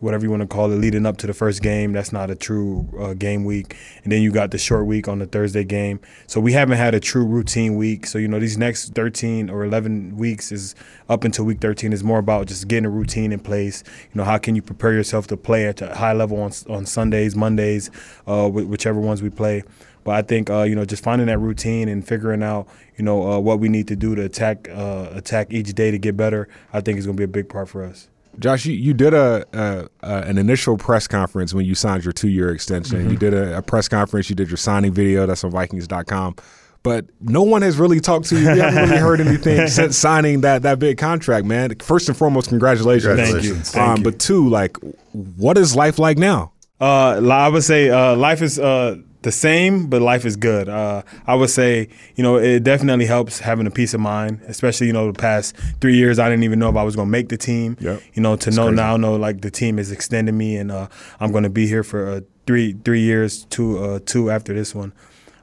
whatever 0.00 0.24
you 0.24 0.30
want 0.30 0.42
to 0.42 0.46
call 0.46 0.70
it, 0.70 0.76
leading 0.76 1.06
up 1.06 1.16
to 1.18 1.26
the 1.26 1.34
first 1.34 1.62
game. 1.62 1.92
That's 1.92 2.12
not 2.12 2.30
a 2.30 2.34
true 2.34 2.88
uh, 2.98 3.14
game 3.14 3.44
week. 3.44 3.76
And 4.02 4.12
then 4.12 4.22
you 4.22 4.30
got 4.30 4.50
the 4.50 4.58
short 4.58 4.86
week 4.86 5.08
on 5.08 5.18
the 5.18 5.26
Thursday 5.26 5.64
game. 5.64 6.00
So 6.26 6.40
we 6.40 6.52
haven't 6.52 6.78
had 6.78 6.94
a 6.94 7.00
true 7.00 7.26
routine 7.26 7.76
week. 7.76 8.06
So, 8.06 8.18
you 8.18 8.28
know, 8.28 8.38
these 8.38 8.58
next 8.58 8.94
13 8.94 9.50
or 9.50 9.64
11 9.64 10.16
weeks 10.16 10.52
is 10.52 10.74
up 11.08 11.24
until 11.24 11.44
week 11.44 11.60
13 11.60 11.92
is 11.92 12.04
more 12.04 12.18
about 12.18 12.46
just 12.46 12.68
getting 12.68 12.86
a 12.86 12.90
routine 12.90 13.32
in 13.32 13.40
place. 13.40 13.82
You 13.86 14.18
know, 14.18 14.24
how 14.24 14.38
can 14.38 14.54
you 14.54 14.62
prepare 14.62 14.92
yourself 14.92 15.26
to 15.28 15.36
play 15.36 15.66
at 15.66 15.80
a 15.80 15.94
high 15.94 16.12
level 16.12 16.40
on, 16.40 16.52
on 16.68 16.86
Sundays, 16.86 17.34
Mondays, 17.34 17.90
uh, 18.26 18.48
whichever 18.48 19.00
ones 19.00 19.22
we 19.22 19.30
play. 19.30 19.62
But 20.04 20.14
I 20.14 20.22
think 20.22 20.48
uh, 20.48 20.62
you 20.62 20.74
know 20.74 20.86
just 20.86 21.02
finding 21.02 21.26
that 21.26 21.38
routine 21.38 21.86
and 21.86 22.06
figuring 22.06 22.42
out 22.42 22.66
you 22.96 23.04
know 23.04 23.30
uh, 23.30 23.38
what 23.38 23.60
we 23.60 23.68
need 23.68 23.88
to 23.88 23.96
do 23.96 24.14
to 24.14 24.24
attack 24.24 24.66
uh, 24.70 25.08
attack 25.12 25.52
each 25.52 25.74
day 25.74 25.90
to 25.90 25.98
get 25.98 26.16
better. 26.16 26.48
I 26.72 26.80
think 26.80 26.98
is 26.98 27.04
going 27.04 27.16
to 27.16 27.20
be 27.20 27.24
a 27.24 27.28
big 27.28 27.50
part 27.50 27.68
for 27.68 27.84
us. 27.84 28.08
Josh, 28.38 28.66
you, 28.66 28.74
you 28.74 28.94
did 28.94 29.14
a, 29.14 29.44
a, 29.52 29.88
a, 30.02 30.22
an 30.22 30.38
initial 30.38 30.76
press 30.76 31.08
conference 31.08 31.52
when 31.52 31.66
you 31.66 31.74
signed 31.74 32.04
your 32.04 32.12
two 32.12 32.28
year 32.28 32.50
extension. 32.50 33.00
Mm-hmm. 33.00 33.10
You 33.10 33.16
did 33.16 33.34
a, 33.34 33.58
a, 33.58 33.62
press 33.62 33.88
conference. 33.88 34.30
You 34.30 34.36
did 34.36 34.48
your 34.48 34.56
signing 34.56 34.92
video. 34.92 35.26
That's 35.26 35.44
on 35.44 35.50
Vikings.com. 35.50 36.36
But 36.84 37.06
no 37.20 37.42
one 37.42 37.62
has 37.62 37.76
really 37.76 38.00
talked 38.00 38.26
to 38.26 38.36
you. 38.36 38.42
You 38.42 38.60
haven't 38.60 38.90
really 38.90 39.00
heard 39.00 39.20
anything 39.20 39.66
since 39.68 39.96
signing 39.96 40.42
that 40.42 40.62
that 40.62 40.78
big 40.78 40.96
contract, 40.96 41.44
man. 41.44 41.74
First 41.80 42.08
and 42.08 42.16
foremost, 42.16 42.48
congratulations. 42.48 43.16
congratulations. 43.16 43.70
Thank 43.70 43.84
you. 43.84 43.86
Thank 43.86 43.98
um, 43.98 44.02
But 44.04 44.20
two, 44.20 44.48
like, 44.48 44.76
what 45.12 45.58
is 45.58 45.74
life 45.74 45.98
like 45.98 46.18
now? 46.18 46.52
Uh, 46.80 47.20
I 47.28 47.48
would 47.48 47.64
say 47.64 47.90
uh, 47.90 48.14
life 48.14 48.40
is 48.40 48.58
uh, 48.60 48.96
the 49.22 49.32
same, 49.32 49.88
but 49.88 50.00
life 50.00 50.24
is 50.24 50.36
good. 50.36 50.68
Uh, 50.68 51.02
I 51.26 51.34
would 51.34 51.50
say, 51.50 51.88
you 52.14 52.22
know, 52.22 52.36
it 52.36 52.62
definitely 52.62 53.06
helps 53.06 53.40
having 53.40 53.66
a 53.66 53.70
peace 53.70 53.92
of 53.92 54.00
mind, 54.00 54.40
especially, 54.46 54.86
you 54.86 54.92
know, 54.92 55.10
the 55.10 55.18
past 55.18 55.56
three 55.80 55.96
years, 55.96 56.18
I 56.18 56.28
didn't 56.28 56.44
even 56.44 56.58
know 56.58 56.68
if 56.68 56.76
I 56.76 56.84
was 56.84 56.94
going 56.94 57.08
to 57.08 57.10
make 57.10 57.28
the 57.28 57.36
team. 57.36 57.76
Yep. 57.80 58.02
You 58.14 58.22
know, 58.22 58.36
to 58.36 58.50
know 58.50 58.66
crazy. 58.66 58.76
now, 58.76 58.96
know 58.96 59.16
like 59.16 59.40
the 59.40 59.50
team 59.50 59.78
is 59.78 59.90
extending 59.90 60.36
me 60.36 60.56
and 60.56 60.70
uh, 60.70 60.88
I'm 61.18 61.32
going 61.32 61.44
to 61.44 61.50
be 61.50 61.66
here 61.66 61.82
for 61.82 62.08
uh, 62.08 62.20
three 62.46 62.76
three 62.84 63.00
years, 63.00 63.44
two 63.46 63.78
uh, 63.78 64.00
two 64.04 64.30
after 64.30 64.54
this 64.54 64.74
one. 64.74 64.92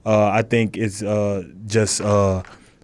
Uh, 0.05 0.29
I 0.29 0.41
think 0.43 0.77
it's 0.77 1.01
uh, 1.03 1.43
just 1.65 1.99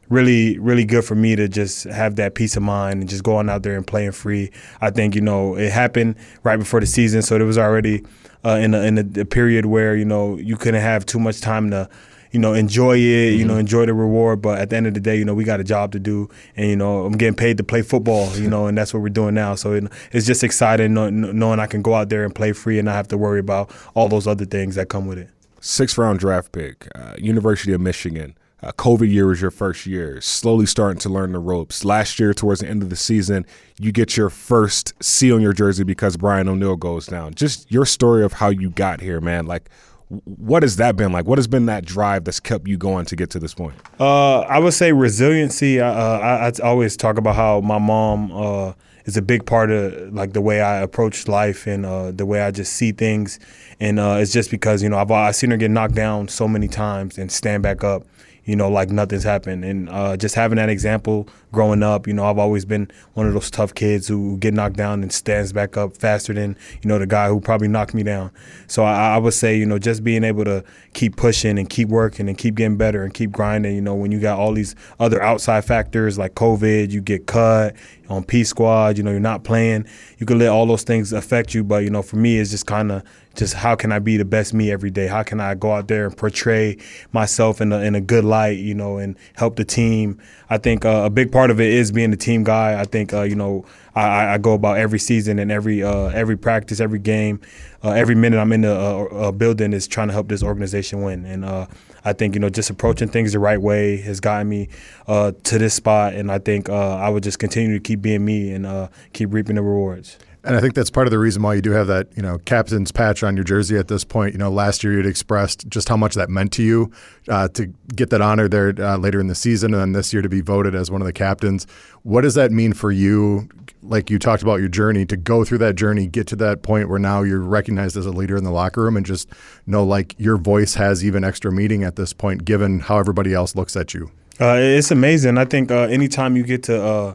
really, 0.10 0.58
really 0.60 0.84
good 0.84 1.06
for 1.06 1.15
me 1.15 1.38
to 1.38 1.47
just 1.47 1.86
have 1.86 2.17
that 2.17 2.36
peace 2.36 2.58
of 2.58 2.63
mind 2.63 2.99
and 2.99 3.10
just 3.10 3.23
going 3.23 3.47
out 3.47 3.63
there 3.63 3.77
and 3.77 3.88
playing 3.88 4.12
free. 4.12 4.51
I 4.82 4.89
think, 4.89 5.15
you 5.15 5.21
know, 5.21 5.56
it 5.56 5.71
happened 5.71 6.15
right 6.43 6.58
before 6.58 6.82
the 6.82 6.86
season, 6.86 7.21
so 7.21 7.38
it 7.38 7.43
was 7.43 7.58
already– 7.58 8.04
uh, 8.43 8.58
in 8.62 8.73
a, 8.73 8.82
in 8.82 8.97
a, 8.97 9.21
a, 9.21 9.25
period 9.25 9.65
where 9.65 9.95
you 9.95 10.06
know 10.06 10.38
you 10.38 10.58
couldn't 10.58 10.82
have 10.82 11.06
too 11.06 11.19
much 11.19 11.41
time 11.41 11.71
to 11.71 11.89
you 12.32 12.39
know 12.39 12.54
enjoy 12.54 12.93
it 12.93 12.97
mm-hmm. 12.97 13.39
you 13.39 13.45
know 13.45 13.54
mm-hmm. 13.54 13.62
enjoy 13.62 13.86
the 13.86 13.93
reward 13.93 14.41
but 14.41 14.60
at 14.60 14.69
the 14.69 14.75
end 14.75 14.88
of 14.88 14.93
the 14.93 14.99
day 14.99 15.17
you 15.17 15.25
know 15.25 15.34
we 15.34 15.43
got 15.43 15.60
a 15.60 15.63
job 15.63 15.91
to 15.91 15.99
do 15.99 16.30
and 16.56 16.69
you 16.69 16.75
know 16.75 17.06
i'm 17.06 17.13
getting 17.13 17.36
paid 17.36 17.58
to 17.58 17.63
play 17.63 17.82
football 17.82 18.30
you 18.38 18.49
know 18.49 18.67
and 18.67 18.77
that's 18.77 18.93
what 18.93 19.01
we're 19.01 19.10
doing 19.10 19.34
now 19.34 19.56
so 19.56 19.73
it, 19.73 19.84
it's 20.12 20.25
just 20.25 20.43
exciting 20.43 20.93
knowing, 20.93 21.38
knowing 21.38 21.60
i 21.60 21.67
can 21.67 21.82
go 21.82 21.93
out 21.93 22.10
there 22.10 22.23
and 22.23 22.34
play 22.34 22.51
free 22.51 22.80
and 22.80 22.86
not 22.86 22.95
have 22.95 23.08
to 23.08 23.17
worry 23.17 23.39
about 23.39 23.69
all 23.93 24.08
those 24.08 24.27
other 24.27 24.45
things 24.45 24.75
that 24.75 24.89
come 24.89 25.06
with 25.06 25.17
it 25.17 25.30
sixth 25.60 25.97
round 25.97 26.19
draft 26.19 26.51
pick 26.51 26.88
uh, 26.95 27.13
university 27.17 27.73
of 27.73 27.82
michigan 27.82 28.36
uh, 28.63 28.71
COVID 28.74 29.12
year 29.12 29.28
was 29.28 29.41
your 29.41 29.52
first 29.52 29.86
year, 29.86 30.21
slowly 30.21 30.65
starting 30.65 31.00
to 31.00 31.10
learn 31.10 31.32
the 31.32 31.39
ropes. 31.39 31.84
Last 31.84 32.19
year, 32.19 32.34
towards 32.34 32.62
the 32.62 32.67
end 32.67 32.84
of 32.84 32.89
the 32.89 32.95
season, 32.95 33.45
you 33.80 33.91
get 33.91 34.15
your 34.15 34.30
first 34.30 34.93
C 35.04 35.32
on 35.32 35.41
your 35.41 35.54
jersey 35.54 35.84
because 35.84 36.15
Brian 36.15 36.47
O'Neill 36.47 36.76
goes 36.76 37.08
down. 37.08 37.34
Just 37.34 37.71
your 37.71 37.86
story 37.86 38.24
of 38.24 38.34
how 38.34 38.50
you 38.50 38.69
got 38.69 39.02
here, 39.02 39.19
man. 39.19 39.47
Like, 39.47 39.69
what 40.10 40.62
has 40.62 40.76
that 40.76 40.95
been 40.95 41.12
like? 41.12 41.26
What 41.26 41.38
has 41.38 41.47
been 41.47 41.65
that 41.67 41.86
drive 41.86 42.26
that's 42.26 42.39
kept 42.39 42.67
you 42.67 42.78
going 42.78 43.06
to 43.06 43.15
get 43.15 43.30
to 43.32 43.39
this 43.39 43.54
point? 43.54 43.76
Uh, 44.00 44.41
I 44.41 44.60
would 44.60 44.74
say 44.74 44.91
resiliency. 44.91 45.80
Uh, 45.80 45.91
I, 45.91 46.47
I, 46.47 46.52
always 46.63 46.97
talk 46.97 47.17
about 47.17 47.36
how 47.36 47.62
my 47.62 47.80
mom 47.80 48.32
uh, 48.32 48.74
is 49.06 49.15
a 49.15 49.21
big 49.21 49.45
part 49.45 49.71
of 49.71 50.13
like 50.13 50.34
the 50.34 50.41
way 50.41 50.62
I 50.62 50.82
approach 50.82 51.28
life 51.28 51.65
and 51.65 51.86
uh, 51.86 52.12
the 52.12 52.26
way 52.26 52.41
I 52.41 52.52
just 52.52 52.74
see 52.74 52.91
things. 52.91 53.39
And 53.80 54.00
uh, 54.00 54.17
it's 54.19 54.34
just 54.34 54.52
because 54.52 54.84
you 54.84 54.89
know 54.89 54.97
I've, 54.97 55.10
I've 55.10 55.36
seen 55.36 55.52
her 55.52 55.58
get 55.58 55.71
knocked 55.71 55.95
down 55.95 56.28
so 56.28 56.47
many 56.47 56.67
times 56.67 57.17
and 57.17 57.32
stand 57.32 57.63
back 57.63 57.84
up 57.84 58.04
you 58.45 58.56
know, 58.56 58.69
like 58.69 58.89
nothing's 58.89 59.23
happened. 59.23 59.63
And 59.63 59.89
uh, 59.89 60.17
just 60.17 60.36
having 60.36 60.56
that 60.56 60.69
example 60.69 61.27
growing 61.51 61.84
up, 61.84 62.08
you 62.08 62.13
know, 62.13 62.25
I've 62.25 62.39
always 62.39 62.65
been 62.65 62.89
one 63.13 63.27
of 63.27 63.34
those 63.34 63.51
tough 63.51 63.75
kids 63.75 64.08
who 64.08 64.38
get 64.38 64.54
knocked 64.54 64.77
down 64.77 65.04
and 65.04 65.12
stands 65.13 65.54
back 65.54 65.77
up 65.77 65.95
faster 65.95 66.34
than, 66.34 66.58
you 66.82 66.88
know, 66.88 66.97
the 66.97 67.06
guy 67.06 67.27
who 67.27 67.39
probably 67.39 67.67
knocked 67.67 67.93
me 67.93 68.04
down. 68.04 68.32
So 68.67 68.84
I, 68.84 69.15
I 69.15 69.17
would 69.17 69.34
say, 69.34 69.58
you 69.58 69.65
know, 69.65 69.77
just 69.77 70.04
being 70.04 70.23
able 70.23 70.43
to 70.45 70.63
keep 70.93 71.17
pushing 71.17 71.60
and 71.60 71.69
keep 71.69 71.89
working 71.89 72.27
and 72.27 72.38
keep 72.38 72.56
getting 72.56 72.77
better 72.77 73.04
and 73.04 73.13
keep 73.13 73.32
grinding, 73.32 73.75
you 73.75 73.82
know, 73.82 73.95
when 73.95 74.12
you 74.12 74.19
got 74.19 74.39
all 74.39 74.54
these 74.54 74.75
other 74.99 75.21
outside 75.21 75.63
factors 75.63 76.17
like 76.17 76.34
COVID, 76.34 76.91
you 76.91 77.01
get 77.01 77.27
cut 77.27 77.75
on 78.10 78.23
P 78.23 78.43
squad, 78.43 78.97
you 78.97 79.04
know, 79.04 79.12
you're 79.12 79.19
not 79.19 79.43
playing, 79.43 79.86
you 80.17 80.25
can 80.25 80.39
let 80.39 80.49
all 80.49 80.65
those 80.65 80.84
things 80.84 81.13
affect 81.13 81.54
you. 81.54 81.63
But, 81.63 81.84
you 81.84 81.89
know, 81.89 82.01
for 82.01 82.17
me, 82.17 82.38
it's 82.38 82.51
just 82.51 82.65
kind 82.65 82.91
of 82.91 83.04
just 83.35 83.53
how 83.53 83.75
can 83.75 83.91
I 83.91 83.99
be 83.99 84.17
the 84.17 84.25
best 84.25 84.53
me 84.53 84.71
every 84.71 84.89
day? 84.89 85.07
How 85.07 85.23
can 85.23 85.39
I 85.39 85.55
go 85.55 85.71
out 85.71 85.87
there 85.87 86.05
and 86.05 86.15
portray 86.15 86.77
myself 87.13 87.61
in 87.61 87.71
a, 87.71 87.79
in 87.79 87.95
a 87.95 88.01
good 88.01 88.25
light, 88.25 88.59
you 88.59 88.73
know, 88.73 88.97
and 88.97 89.15
help 89.35 89.55
the 89.55 89.63
team? 89.63 90.19
I 90.49 90.57
think 90.57 90.83
uh, 90.83 91.03
a 91.05 91.09
big 91.09 91.31
part 91.31 91.49
of 91.49 91.61
it 91.61 91.69
is 91.69 91.91
being 91.91 92.11
a 92.11 92.17
team 92.17 92.43
guy. 92.43 92.79
I 92.79 92.83
think, 92.83 93.13
uh, 93.13 93.21
you 93.21 93.35
know, 93.35 93.65
I, 93.95 94.33
I, 94.33 94.37
go 94.37 94.53
about 94.53 94.77
every 94.77 94.99
season 94.99 95.39
and 95.39 95.51
every 95.51 95.83
uh, 95.83 96.07
every 96.07 96.37
practice, 96.37 96.79
every 96.79 96.99
game, 96.99 97.41
uh, 97.83 97.91
every 97.91 98.15
minute 98.15 98.39
I'm 98.39 98.51
in 98.53 98.61
the 98.61 98.73
uh, 98.73 99.31
building 99.31 99.73
is 99.73 99.87
trying 99.87 100.07
to 100.07 100.13
help 100.13 100.27
this 100.27 100.43
organization 100.43 101.01
win. 101.01 101.25
And 101.25 101.43
uh, 101.43 101.67
I 102.03 102.13
think 102.13 102.33
you 102.33 102.39
know 102.41 102.49
just 102.49 102.69
approaching 102.69 103.09
things 103.09 103.33
the 103.33 103.39
right 103.39 103.61
way 103.61 103.97
has 103.97 104.19
gotten 104.19 104.47
me 104.47 104.69
to 105.07 105.33
this 105.43 105.73
spot. 105.73 106.13
And 106.13 106.31
I 106.31 106.39
think 106.39 106.69
I 106.69 107.09
would 107.09 107.23
just 107.23 107.39
continue 107.39 107.77
to 107.77 107.83
keep 107.83 108.01
being 108.01 108.23
me 108.23 108.53
and 108.53 108.89
keep 109.13 109.33
reaping 109.33 109.55
the 109.55 109.61
rewards. 109.61 110.17
And 110.43 110.56
I 110.56 110.60
think 110.60 110.73
that's 110.73 110.89
part 110.89 111.06
of 111.06 111.12
the 111.12 111.19
reason 111.19 111.43
why 111.43 111.54
you 111.54 111.62
do 111.62 111.71
have 111.71 111.86
that, 111.88 112.08
you 112.15 112.23
know, 112.23 112.39
captain's 112.39 112.91
patch 112.91 113.21
on 113.21 113.36
your 113.36 113.43
jersey 113.43 113.77
at 113.77 113.88
this 113.89 114.04
point. 114.04 114.34
You 114.34 114.39
know, 114.39 114.49
last 114.49 114.84
year 114.84 114.93
you'd 114.93 115.06
expressed 115.06 115.67
just 115.69 115.88
how 115.88 115.97
much 115.97 116.15
that 116.15 116.30
meant 116.30 116.51
to 116.54 116.63
you 116.63 116.91
uh, 117.27 117.47
to 117.49 117.67
get 117.95 118.10
that 118.10 118.21
honor 118.21 118.47
there 118.47 118.73
uh, 118.80 118.97
later 118.97 119.19
in 119.19 119.27
the 119.27 119.36
season, 119.36 119.73
and 119.73 119.82
then 119.82 119.91
this 119.91 120.13
year 120.13 120.21
to 120.23 120.30
be 120.30 120.41
voted 120.41 120.73
as 120.73 120.89
one 120.89 120.99
of 120.99 121.06
the 121.06 121.13
captains. 121.13 121.67
What 122.01 122.21
does 122.21 122.34
that 122.36 122.51
mean 122.51 122.73
for 122.73 122.91
you? 122.91 123.49
Like 123.84 124.10
you 124.10 124.17
talked 124.17 124.41
about 124.41 124.60
your 124.60 124.67
journey 124.67 125.06
to 125.08 125.17
go 125.17 125.43
through 125.43 125.60
that 125.60 125.75
journey, 125.75 126.08
get 126.08 126.25
to 126.27 126.36
that 126.38 126.63
point 126.63 126.89
where 126.89 126.99
now 126.99 127.21
you're 127.21 127.39
recognized 127.39 127.95
as 127.97 128.06
a 128.06 128.12
leader 128.12 128.36
in 128.36 128.43
the 128.43 128.51
locker 128.51 128.82
room, 128.82 128.97
and 128.97 129.06
just 129.06 129.30
know 129.67 129.84
like 129.84 130.15
your 130.17 130.38
voice 130.38 130.73
has 130.73 131.06
even 131.06 131.23
extra 131.23 131.51
meaning 131.51 131.84
at 131.84 131.97
this 131.97 132.13
point, 132.13 132.45
given 132.45 132.80
how 132.80 132.97
everybody 132.97 133.34
else 133.34 133.56
looks 133.56 133.75
at 133.75 133.93
you. 133.93 134.12
Uh, 134.39 134.58
it's 134.60 134.89
amazing. 134.89 135.38
I 135.38 135.45
think 135.45 135.69
uh, 135.69 135.82
anytime 135.82 136.36
you 136.36 136.41
get 136.43 136.63
to 136.63 136.84
uh, 136.84 137.13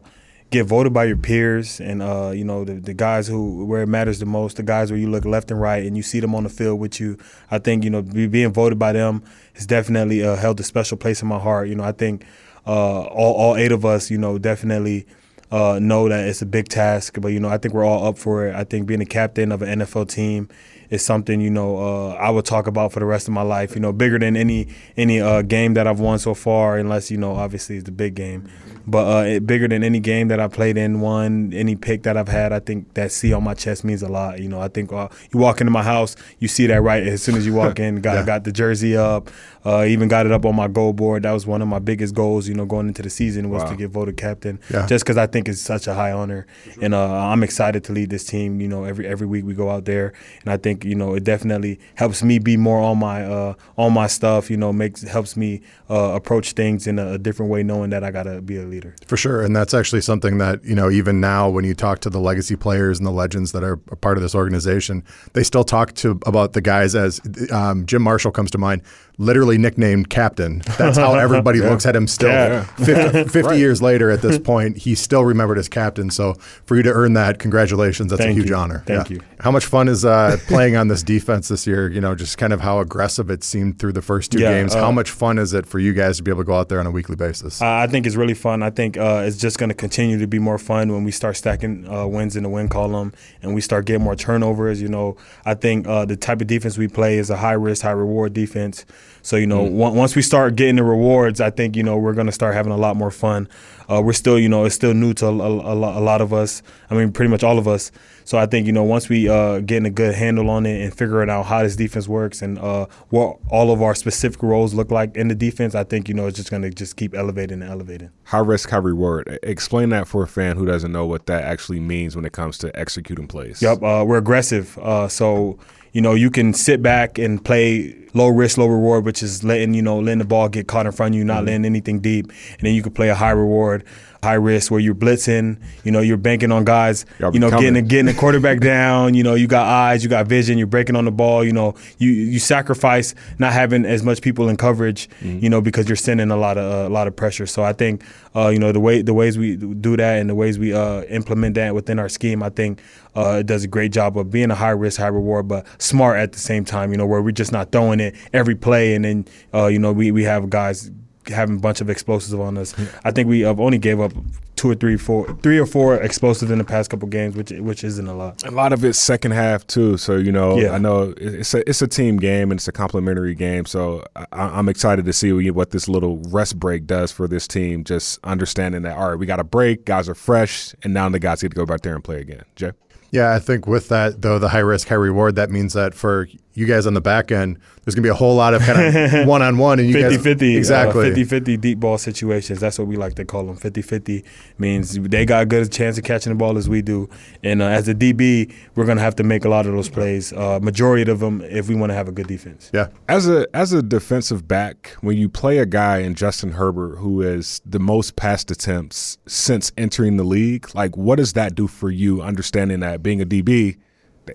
get 0.51 0.65
voted 0.65 0.93
by 0.93 1.05
your 1.05 1.17
peers 1.17 1.81
and 1.81 2.03
uh, 2.03 2.31
you 2.35 2.45
know 2.45 2.65
the, 2.65 2.75
the 2.75 2.95
guys 2.95 3.27
who 3.27 3.65
where 3.67 3.83
it 3.83 3.89
matters 3.89 4.19
the 4.19 4.27
most, 4.27 4.57
the 4.57 4.63
guys 4.63 4.91
where 4.91 4.99
you 4.99 5.11
look 5.11 5.25
left 5.25 5.51
and 5.51 5.61
right 5.61 5.85
and 5.85 5.97
you 5.97 6.03
see 6.03 6.21
them 6.21 6.35
on 6.35 6.45
the 6.45 6.49
field 6.49 6.79
with 6.79 7.01
you. 7.01 7.19
I 7.51 7.59
think 7.59 7.85
you 7.85 7.91
know 7.91 8.03
be, 8.03 8.27
being 8.27 8.53
voted 8.53 8.79
by 8.79 8.93
them 8.93 9.23
has 9.55 9.67
definitely 9.67 10.25
uh, 10.25 10.37
held 10.37 10.61
a 10.61 10.63
special 10.63 10.97
place 10.97 11.23
in 11.23 11.29
my 11.29 11.39
heart. 11.39 11.69
You 11.69 11.75
know, 11.75 11.85
I 11.85 11.93
think 11.93 12.25
uh, 12.67 13.03
all 13.03 13.35
all 13.35 13.57
eight 13.57 13.73
of 13.73 13.85
us, 13.85 14.11
you 14.11 14.19
know, 14.19 14.39
definitely. 14.39 15.07
Uh, 15.49 15.79
know 15.81 16.09
that 16.09 16.27
it's 16.27 16.43
a 16.43 16.47
big 16.47 16.67
task, 16.67 17.21
but 17.21 17.29
you 17.29 17.39
know 17.39 17.49
I 17.49 17.57
think 17.57 17.73
we're 17.73 17.85
all 17.85 18.09
up 18.09 18.19
for 18.19 18.49
it. 18.49 18.57
I 18.57 18.65
think 18.65 18.89
being 18.89 19.01
a 19.01 19.07
captain 19.07 19.53
of 19.53 19.63
an 19.63 19.79
NFL 19.79 20.09
team 20.09 20.49
is 20.91 21.05
something 21.05 21.41
you 21.41 21.51
know 21.51 21.77
uh, 21.77 22.15
I 22.15 22.31
would 22.31 22.45
talk 22.45 22.67
about 22.67 22.93
for 22.93 23.01
the 23.01 23.07
rest 23.07 23.29
of 23.29 23.35
my 23.35 23.43
life. 23.43 23.75
You 23.75 23.81
know, 23.81 23.93
bigger 23.93 24.19
than 24.19 24.37
any 24.37 24.69
any 24.97 25.21
uh, 25.21 25.43
game 25.43 25.75
that 25.75 25.87
I've 25.87 26.01
won 26.01 26.19
so 26.19 26.35
far, 26.35 26.79
unless 26.79 27.11
you 27.11 27.17
know 27.17 27.35
obviously 27.35 27.77
it's 27.77 27.85
the 27.85 27.93
big 27.93 28.15
game 28.15 28.49
but 28.87 29.07
uh, 29.07 29.27
it, 29.27 29.47
bigger 29.47 29.67
than 29.67 29.83
any 29.83 29.99
game 29.99 30.29
that 30.29 30.39
I 30.39 30.47
played 30.49 30.77
in, 30.77 31.01
one 31.01 31.53
any 31.53 31.75
pick 31.75 32.05
that 32.05 32.17
I've 32.17 32.29
had. 32.29 32.53
I 32.53 32.61
think 32.61 32.95
that 32.95 33.11
C 33.11 33.33
on 33.33 33.43
my 33.43 33.55
chest 33.55 33.85
means 33.85 34.03
a 34.03 34.09
lot. 34.09 34.39
You 34.39 34.49
know, 34.49 34.61
I 34.61 34.69
think 34.69 34.93
uh, 34.93 35.09
you 35.33 35.41
walk 35.41 35.61
into 35.61 35.73
my 35.73 35.83
house, 35.83 36.15
you 36.39 36.47
see 36.47 36.67
that 36.69 36.81
right 36.83 37.05
as 37.05 37.23
soon 37.23 37.35
as 37.35 37.45
you 37.45 37.53
walk 37.53 37.81
in. 37.81 38.01
Got 38.01 38.13
yeah. 38.15 38.25
got 38.25 38.45
the 38.45 38.53
jersey 38.53 38.97
up, 38.97 39.29
uh, 39.65 39.85
even 39.89 40.09
got 40.09 40.27
it 40.27 40.33
up 40.33 40.45
on 40.45 40.55
my 40.55 40.69
goal 40.69 40.93
board. 40.93 41.25
That 41.25 41.33
was 41.33 41.47
one 41.47 41.63
of 41.63 41.69
my 41.69 41.81
biggest 41.81 42.15
goals. 42.15 42.47
You 42.47 42.55
know, 42.55 42.65
going 42.65 42.87
into 42.87 43.03
the 43.03 43.11
season 43.11 43.51
was 43.51 43.65
wow. 43.65 43.71
to 43.71 43.77
get 43.77 43.91
voted 43.91 44.17
captain, 44.17 44.61
yeah. 44.71 44.87
just 44.87 45.05
because 45.05 45.17
I 45.17 45.27
think 45.27 45.49
it's 45.49 45.61
such 45.61 45.89
a 45.89 45.95
high 45.95 46.13
honor, 46.13 46.47
and 46.81 46.95
uh, 46.95 47.13
I'm 47.13 47.43
excited 47.43 47.83
to 47.85 47.93
lead 47.93 48.11
this 48.11 48.25
team. 48.25 48.61
You 48.61 48.69
know, 48.69 48.85
every 48.85 49.07
every 49.07 49.27
week 49.27 49.45
we 49.45 49.55
go 49.55 49.69
out 49.69 49.85
there, 49.85 50.13
and 50.43 50.53
I 50.53 50.59
think 50.59 50.76
you 50.85 50.95
know 50.95 51.15
it 51.15 51.25
definitely 51.25 51.79
helps 51.95 52.23
me 52.23 52.39
be 52.39 52.57
more 52.57 52.81
on 52.81 52.99
my 52.99 53.25
uh, 53.25 53.55
on 53.77 53.93
my 53.93 54.07
stuff. 54.07 54.51
You 54.51 54.57
know, 54.57 54.73
makes 54.73 55.03
helps 55.03 55.37
me 55.37 55.63
uh, 55.91 56.13
approach 56.15 56.53
things 56.53 56.87
in 56.87 56.99
a, 56.99 57.13
a 57.13 57.19
different 57.19 57.51
way, 57.51 57.63
knowing 57.63 57.91
that 57.91 58.05
I 58.05 58.11
gotta 58.11 58.41
be 58.41 58.57
a 58.57 58.65
leader. 58.65 58.95
For 59.07 59.17
sure. 59.17 59.43
And 59.43 59.55
that's 59.55 59.75
actually 59.75 60.01
something 60.01 60.39
that, 60.39 60.65
you 60.65 60.75
know, 60.75 60.91
even 60.91 61.21
now 61.21 61.49
when 61.49 61.65
you 61.65 61.75
talk 61.75 62.01
to 62.01 62.11
the 62.11 62.21
legacy 62.21 62.57
players 62.57 62.99
and 62.99 63.07
the 63.07 63.13
legends 63.13 63.53
that 63.53 63.63
are 63.63 63.81
a 63.91 63.97
part 63.97 64.17
of 64.17 64.23
this 64.23 64.35
organization, 64.35 65.05
they 65.33 65.43
still 65.43 65.65
talk 65.65 65.95
to 65.95 66.19
about 66.27 66.53
the 66.53 66.61
guys 66.61 66.95
as 66.95 67.21
um, 67.53 67.87
Jim 67.87 68.03
Marshall 68.03 68.33
comes 68.33 68.51
to 68.53 68.59
mind 68.59 68.83
literally 69.19 69.57
nicknamed 69.57 70.11
captain. 70.11 70.63
That's 70.79 70.99
how 70.99 71.15
everybody 71.15 71.59
yeah. 71.63 71.71
looks 71.71 71.87
at 71.87 71.97
him 71.97 72.07
still. 72.07 72.29
Yeah. 72.29 72.65
50, 72.65 73.25
50 73.29 73.41
right. 73.41 73.59
years 73.59 73.81
later 73.81 74.11
at 74.11 74.21
this 74.21 74.39
point, 74.39 74.77
he's 74.77 75.01
still 75.01 75.25
remembered 75.25 75.59
as 75.59 75.69
captain. 75.69 76.11
So 76.11 76.35
for 76.65 76.77
you 76.77 76.83
to 76.83 76.93
earn 76.93 77.15
that, 77.15 77.39
congratulations. 77.39 78.11
That's 78.11 78.23
Thank 78.23 78.33
a 78.33 78.41
huge 78.41 78.51
you. 78.51 78.57
honor. 78.57 78.83
Thank 78.87 79.11
yeah. 79.11 79.17
you. 79.17 79.23
How 79.41 79.51
much 79.51 79.67
fun 79.67 79.89
is 79.89 80.05
uh, 80.05 80.37
playing 80.49 80.77
on 80.77 80.89
this 80.89 81.03
defense 81.03 81.49
this 81.49 81.67
year? 81.67 81.91
You 81.91 82.01
know, 82.01 82.15
just 82.15 82.37
kind 82.39 82.53
of 82.53 82.61
how 82.61 82.81
aggressive 82.81 83.31
it 83.31 83.43
seemed 83.43 83.79
through 83.79 83.93
the 83.93 84.03
first 84.03 84.33
two 84.33 84.39
games. 84.39 84.75
Uh, 84.75 84.81
how 84.81 84.91
much 84.91 85.11
fun 85.11 85.39
is 85.39 85.53
it 85.53 85.67
for 85.67 85.79
you 85.79 85.93
guys 85.93 86.19
to 86.19 86.23
be 86.23 86.31
able 86.31 86.43
to 86.43 86.47
go 86.47 86.55
out 86.55 86.69
there 86.69 86.81
on 86.81 86.87
a 86.87 86.91
weekly 86.91 87.17
basis? 87.17 87.63
I 87.63 87.87
think 87.87 88.07
it's 88.07 88.17
really 88.17 88.35
fun. 88.35 88.63
I 88.63 88.71
think 88.71 88.97
uh, 88.97 89.25
it's 89.27 89.37
just 89.37 89.59
going 89.59 89.69
to 89.69 89.75
continue 89.75 90.19
to 90.19 90.27
be 90.27 90.39
more 90.39 90.59
fun 90.59 90.93
when 90.93 91.05
we 91.05 91.11
start 91.11 91.37
stacking 91.37 91.89
uh, 91.89 92.07
wins 92.07 92.37
in 92.37 92.43
the 92.43 92.49
win 92.49 92.69
column 92.69 93.13
and 93.43 93.55
we 93.55 93.61
start 93.61 93.87
getting 93.87 94.03
more 94.03 94.17
turnovers. 94.17 94.81
You 94.83 94.89
know, 94.89 95.17
I 95.45 95.55
think 95.55 95.87
uh, 95.87 96.05
the 96.05 96.17
type 96.17 96.41
of 96.41 96.47
defense 96.47 96.77
we 96.77 96.89
play 96.89 97.19
is 97.19 97.31
a 97.31 97.37
high 97.37 97.53
risk, 97.53 97.83
high 97.83 97.91
reward 97.91 98.33
defense. 98.33 98.85
So 99.27 99.35
you 99.35 99.49
know, 99.49 99.67
mm. 99.67 99.73
once 99.73 100.15
we 100.15 100.23
start 100.23 100.55
getting 100.55 100.77
the 100.77 100.85
rewards, 100.85 101.41
I 101.41 101.51
think 101.51 101.75
you 101.75 101.83
know 101.83 101.97
we're 101.97 102.13
going 102.13 102.29
to 102.29 102.33
start 102.33 102.55
having 102.55 102.71
a 102.71 102.77
lot 102.77 102.97
more 102.97 103.11
fun. 103.11 103.49
Uh, 103.91 104.01
we're 104.01 104.13
still, 104.13 104.39
you 104.39 104.49
know, 104.49 104.65
it's 104.65 104.77
still 104.77 104.95
new 104.95 105.15
to 105.15 105.27
a, 105.27 105.31
a, 105.31 105.75
a, 105.75 106.01
lot 106.01 106.21
of 106.21 106.33
us. 106.33 106.63
I 106.91 106.95
mean, 106.95 107.11
pretty 107.13 107.29
much 107.29 107.43
all 107.43 107.59
of 107.59 107.67
us. 107.67 107.91
So 108.25 108.39
I 108.39 108.47
think 108.47 108.69
you 108.69 108.73
know 108.73 108.85
once 108.85 109.09
we 109.09 109.29
uh, 109.29 109.61
getting 109.61 109.85
a 109.85 109.91
good 109.91 110.15
handle 110.15 110.49
on 110.49 110.65
it 110.65 110.81
and 110.81 110.97
figuring 110.97 111.29
out 111.29 111.47
how 111.47 111.65
this 111.65 111.75
defense 111.75 112.07
works 112.07 112.41
and 112.41 112.57
uh, 112.61 112.87
what 113.09 113.39
all 113.51 113.73
of 113.73 113.83
our 113.83 113.97
specific 113.97 114.45
roles 114.45 114.75
look 114.75 114.93
like 114.93 115.17
in 115.17 115.27
the 115.27 115.35
defense, 115.35 115.75
I 115.75 115.83
think 115.83 116.09
you 116.09 116.15
know 116.15 116.29
it's 116.29 116.37
just 116.37 116.51
going 116.51 116.63
to 116.63 116.71
just 116.71 116.95
keep 116.95 117.13
elevating 117.13 117.63
and 117.63 117.71
elevating. 117.71 118.11
High 118.27 118.39
risk, 118.39 118.71
high 118.71 118.77
reward. 118.77 119.41
Explain 119.43 119.89
that 119.89 120.07
for 120.07 120.23
a 120.23 120.29
fan 120.29 120.57
who 120.57 120.67
doesn't 120.67 120.93
know 120.93 121.05
what 121.05 121.27
that 121.27 121.43
actually 121.43 121.81
means 121.81 122.15
when 122.15 122.25
it 122.25 122.33
comes 122.33 122.59
to 122.59 122.77
executing 122.79 123.27
plays. 123.27 123.61
Yep, 123.61 123.83
uh, 123.83 124.05
we're 124.07 124.19
aggressive. 124.19 124.79
Uh, 124.79 125.09
so 125.09 125.59
you 125.97 126.03
know, 126.03 126.13
you 126.13 126.31
can 126.31 126.53
sit 126.53 126.83
back 126.83 127.19
and 127.19 127.43
play 127.43 127.97
low 128.17 128.29
risk, 128.29 128.59
low 128.59 128.67
reward, 128.67 129.05
which 129.05 129.23
is 129.23 129.45
letting, 129.45 129.75
you 129.75 129.83
know, 129.83 129.99
letting 129.99 130.19
the 130.19 130.25
ball 130.25 130.49
get 130.49 130.67
caught 130.67 130.87
in 130.87 130.93
front 130.93 131.15
of 131.15 131.19
you, 131.19 131.25
not 131.25 131.39
mm-hmm. 131.39 131.47
letting 131.47 131.65
anything 131.65 132.01
deep. 132.01 132.27
And 132.27 132.61
then 132.63 132.75
you 132.75 132.83
can 132.83 132.93
play 132.93 133.09
a 133.09 133.15
high 133.15 133.31
reward, 133.31 133.85
high 134.23 134.35
risk 134.35 134.71
where 134.71 134.81
you're 134.81 134.95
blitzing, 134.95 135.61
you 135.85 135.93
know, 135.93 136.01
you're 136.01 136.17
banking 136.17 136.51
on 136.51 136.65
guys, 136.65 137.05
you 137.33 137.39
know, 137.39 137.51
getting 137.51 137.87
getting 137.87 138.07
the 138.07 138.15
quarterback 138.15 138.61
down, 138.75 139.15
you 139.15 139.23
know, 139.23 139.35
you 139.35 139.47
got 139.47 139.67
eyes, 139.67 140.03
you 140.03 140.09
got 140.09 140.27
vision, 140.27 140.59
you're 140.59 140.67
breaking 140.67 140.97
on 140.97 141.05
the 141.05 141.13
ball, 141.13 141.45
you 141.45 141.53
know, 141.53 141.75
you 141.99 142.11
you 142.11 142.39
sacrifice 142.39 143.15
not 143.39 143.53
having 143.53 143.85
as 143.85 144.03
much 144.03 144.23
people 144.23 144.49
in 144.49 144.57
coverage, 144.57 145.09
mm-hmm. 145.21 145.39
you 145.41 145.51
know, 145.51 145.61
because 145.61 145.89
you're 145.89 145.97
sending 145.97 146.31
a 146.31 146.37
lot 146.37 146.57
of 146.59 146.73
uh, 146.73 146.89
a 146.89 146.93
lot 146.93 147.07
of 147.07 147.15
pressure. 147.15 147.47
So 147.47 147.63
I 147.63 147.73
think 147.73 148.03
uh, 148.37 148.49
you 148.49 148.59
know, 148.59 148.71
the 148.71 148.81
way 148.81 149.01
the 149.01 149.15
ways 149.15 149.39
we 149.39 149.57
do 149.57 149.97
that 149.97 150.19
and 150.19 150.29
the 150.29 150.35
ways 150.35 150.59
we 150.59 150.75
uh, 150.75 151.05
implement 151.05 151.55
that 151.55 151.75
within 151.75 151.99
our 151.99 152.11
scheme, 152.11 152.43
I 152.43 152.51
think 152.51 152.83
uh, 153.17 153.39
it 153.41 153.47
does 153.47 153.65
a 153.65 153.69
great 153.69 153.93
job 153.93 154.19
of 154.19 154.31
being 154.31 154.51
a 154.51 154.55
high 154.55 154.71
risk, 154.71 155.01
high 155.01 155.07
reward, 155.07 155.49
but 155.49 155.67
smart 155.81 156.19
at 156.19 156.33
the 156.33 156.39
same 156.39 156.63
time. 156.63 156.93
You 156.93 156.99
know, 156.99 157.07
where 157.07 157.23
we're 157.23 157.31
just 157.31 157.51
not 157.51 157.73
throwing 157.73 157.99
it 157.99 158.06
every 158.33 158.55
play, 158.55 158.95
and 158.95 159.05
then 159.05 159.25
uh, 159.55 159.67
you 159.67 159.79
know 159.79 159.93
we 159.93 160.11
we 160.11 160.25
have 160.25 160.51
guys 160.51 160.91
having 161.29 161.57
a 161.57 161.61
bunch 161.61 161.81
of 161.81 161.91
explosives 161.91 162.35
on 162.35 162.57
us. 162.59 162.75
I 163.05 163.11
think 163.11 163.29
we 163.29 163.41
have 163.41 163.61
only 163.61 163.79
gave 163.79 164.01
up 164.01 164.13
two 164.57 164.71
or 164.71 164.75
three, 164.75 164.97
four, 164.97 165.33
three 165.43 165.59
or 165.59 165.67
four 165.67 165.97
explosives 165.97 166.51
in 166.51 166.59
the 166.59 166.65
past 166.65 166.91
couple 166.91 167.09
games, 167.09 167.37
which 167.37 167.51
which 167.51 167.85
isn't 167.85 168.07
a 168.07 168.15
lot. 168.15 168.45
A 168.45 168.51
lot 168.51 168.73
of 168.73 168.85
it's 168.85 168.99
second 168.99 169.33
half 169.33 169.67
too. 169.67 169.97
So 169.97 170.17
you 170.17 170.33
know, 170.33 170.59
yeah. 170.59 170.71
I 170.71 170.79
know 170.79 171.15
it's 171.17 171.55
a 171.55 171.69
it's 171.69 171.83
a 171.83 171.89
team 171.89 172.17
game 172.17 172.51
and 172.51 172.59
it's 172.59 172.69
a 172.69 172.73
complementary 172.73 173.35
game. 173.35 173.67
So 173.67 174.05
I, 174.17 174.59
am 174.59 174.69
excited 174.69 175.05
to 175.05 175.13
see 175.13 175.33
what 175.51 175.71
this 175.71 175.89
little 175.89 176.19
rest 176.29 176.59
break 176.59 176.87
does 176.87 177.13
for 177.13 177.29
this 177.29 177.47
team. 177.47 177.85
Just 177.85 178.19
understanding 178.25 178.83
that 178.83 178.97
all 178.97 179.11
right, 179.11 179.19
we 179.19 179.27
got 179.27 179.41
a 179.41 179.45
break, 179.45 179.85
guys 179.85 180.09
are 180.09 180.15
fresh, 180.15 180.75
and 180.83 180.93
now 180.93 181.09
the 181.09 181.19
guys 181.19 181.43
get 181.43 181.51
to 181.51 181.55
go 181.55 181.67
back 181.67 181.83
there 181.83 181.95
and 181.95 182.03
play 182.03 182.21
again. 182.21 182.45
Jay. 182.57 182.73
Yeah, 183.11 183.35
I 183.35 183.39
think 183.39 183.67
with 183.67 183.89
that 183.89 184.23
though, 184.23 184.39
the 184.39 184.49
high 184.49 184.59
risk, 184.59 184.89
high 184.89 184.95
reward, 184.95 185.37
that 185.37 185.51
means 185.51 185.73
that 185.75 185.95
for 185.95 186.29
you 186.55 186.67
guys 186.67 186.87
on 186.87 186.95
the 186.95 187.01
back 187.01 187.31
end, 187.31 187.59
there's 187.85 187.95
going 187.95 188.03
to 188.03 188.07
be 188.07 188.11
a 188.11 188.15
whole 188.15 188.35
lot 188.35 188.55
of 188.55 188.63
kind 188.63 188.97
of 188.97 189.29
one 189.29 189.43
on 189.43 189.59
one 189.59 189.79
and 189.79 189.89
you 189.89 189.95
50 189.95 190.19
50 190.19 190.55
uh, 190.55 190.59
exactly 190.59 191.01
uh, 191.03 191.09
50 191.09 191.25
50 191.25 191.57
deep 191.57 191.81
ball 191.81 191.99
situations. 191.99 192.61
That's 192.61 192.79
what 192.79 192.89
we 192.89 192.97
like 192.97 193.15
to 193.15 193.25
call 193.25 193.45
them. 193.45 193.57
50 193.57 193.83
50 193.83 194.25
means 194.59 194.99
they 194.99 195.25
got 195.25 195.43
a 195.43 195.47
good 195.47 195.71
chance 195.71 195.99
of 195.99 196.05
catching 196.05 196.33
the 196.33 196.37
ball 196.37 196.57
as 196.57 196.69
we 196.69 196.83
do. 196.83 197.09
And 197.43 197.63
uh, 197.63 197.67
as 197.67 197.89
a 197.89 197.95
DB, 197.95 198.53
we're 198.75 198.85
going 198.85 198.99
to 198.99 199.03
have 199.03 199.17
to 199.17 199.23
make 199.23 199.45
a 199.45 199.49
lot 199.49 199.67
of 199.67 199.73
those 199.73 199.89
plays, 199.89 200.33
uh, 200.33 200.61
majority 200.61 201.11
of 201.11 201.21
them, 201.21 201.43
if 201.43 201.69
we 201.69 201.75
want 201.75 201.91
to 201.91 201.95
have 201.95 202.09
a 202.09 202.13
good 202.13 202.27
defense. 202.27 202.71
Yeah. 202.73 202.89
As 203.09 203.29
a 203.29 203.47
as 203.55 203.73
a 203.73 203.83
defensive 203.83 204.47
back, 204.49 204.97
when 205.01 205.17
you 205.17 205.29
play 205.29 205.59
a 205.59 205.67
guy 205.67 205.99
in 205.99 206.15
Justin 206.15 206.53
Herbert 206.53 206.97
who 206.97 207.23
is 207.23 207.61
the 207.65 207.79
most 207.79 208.17
passed 208.17 208.51
attempts 208.51 209.19
since 209.27 209.73
entering 209.77 210.17
the 210.17 210.25
league, 210.25 210.75
like 210.75 210.97
what 210.97 211.17
does 211.17 211.35
that 211.35 211.55
do 211.55 211.67
for 211.67 211.91
you, 211.91 212.23
understanding 212.23 212.81
that 212.81 213.03
being 213.03 213.21
a 213.21 213.27
DB? 213.27 213.77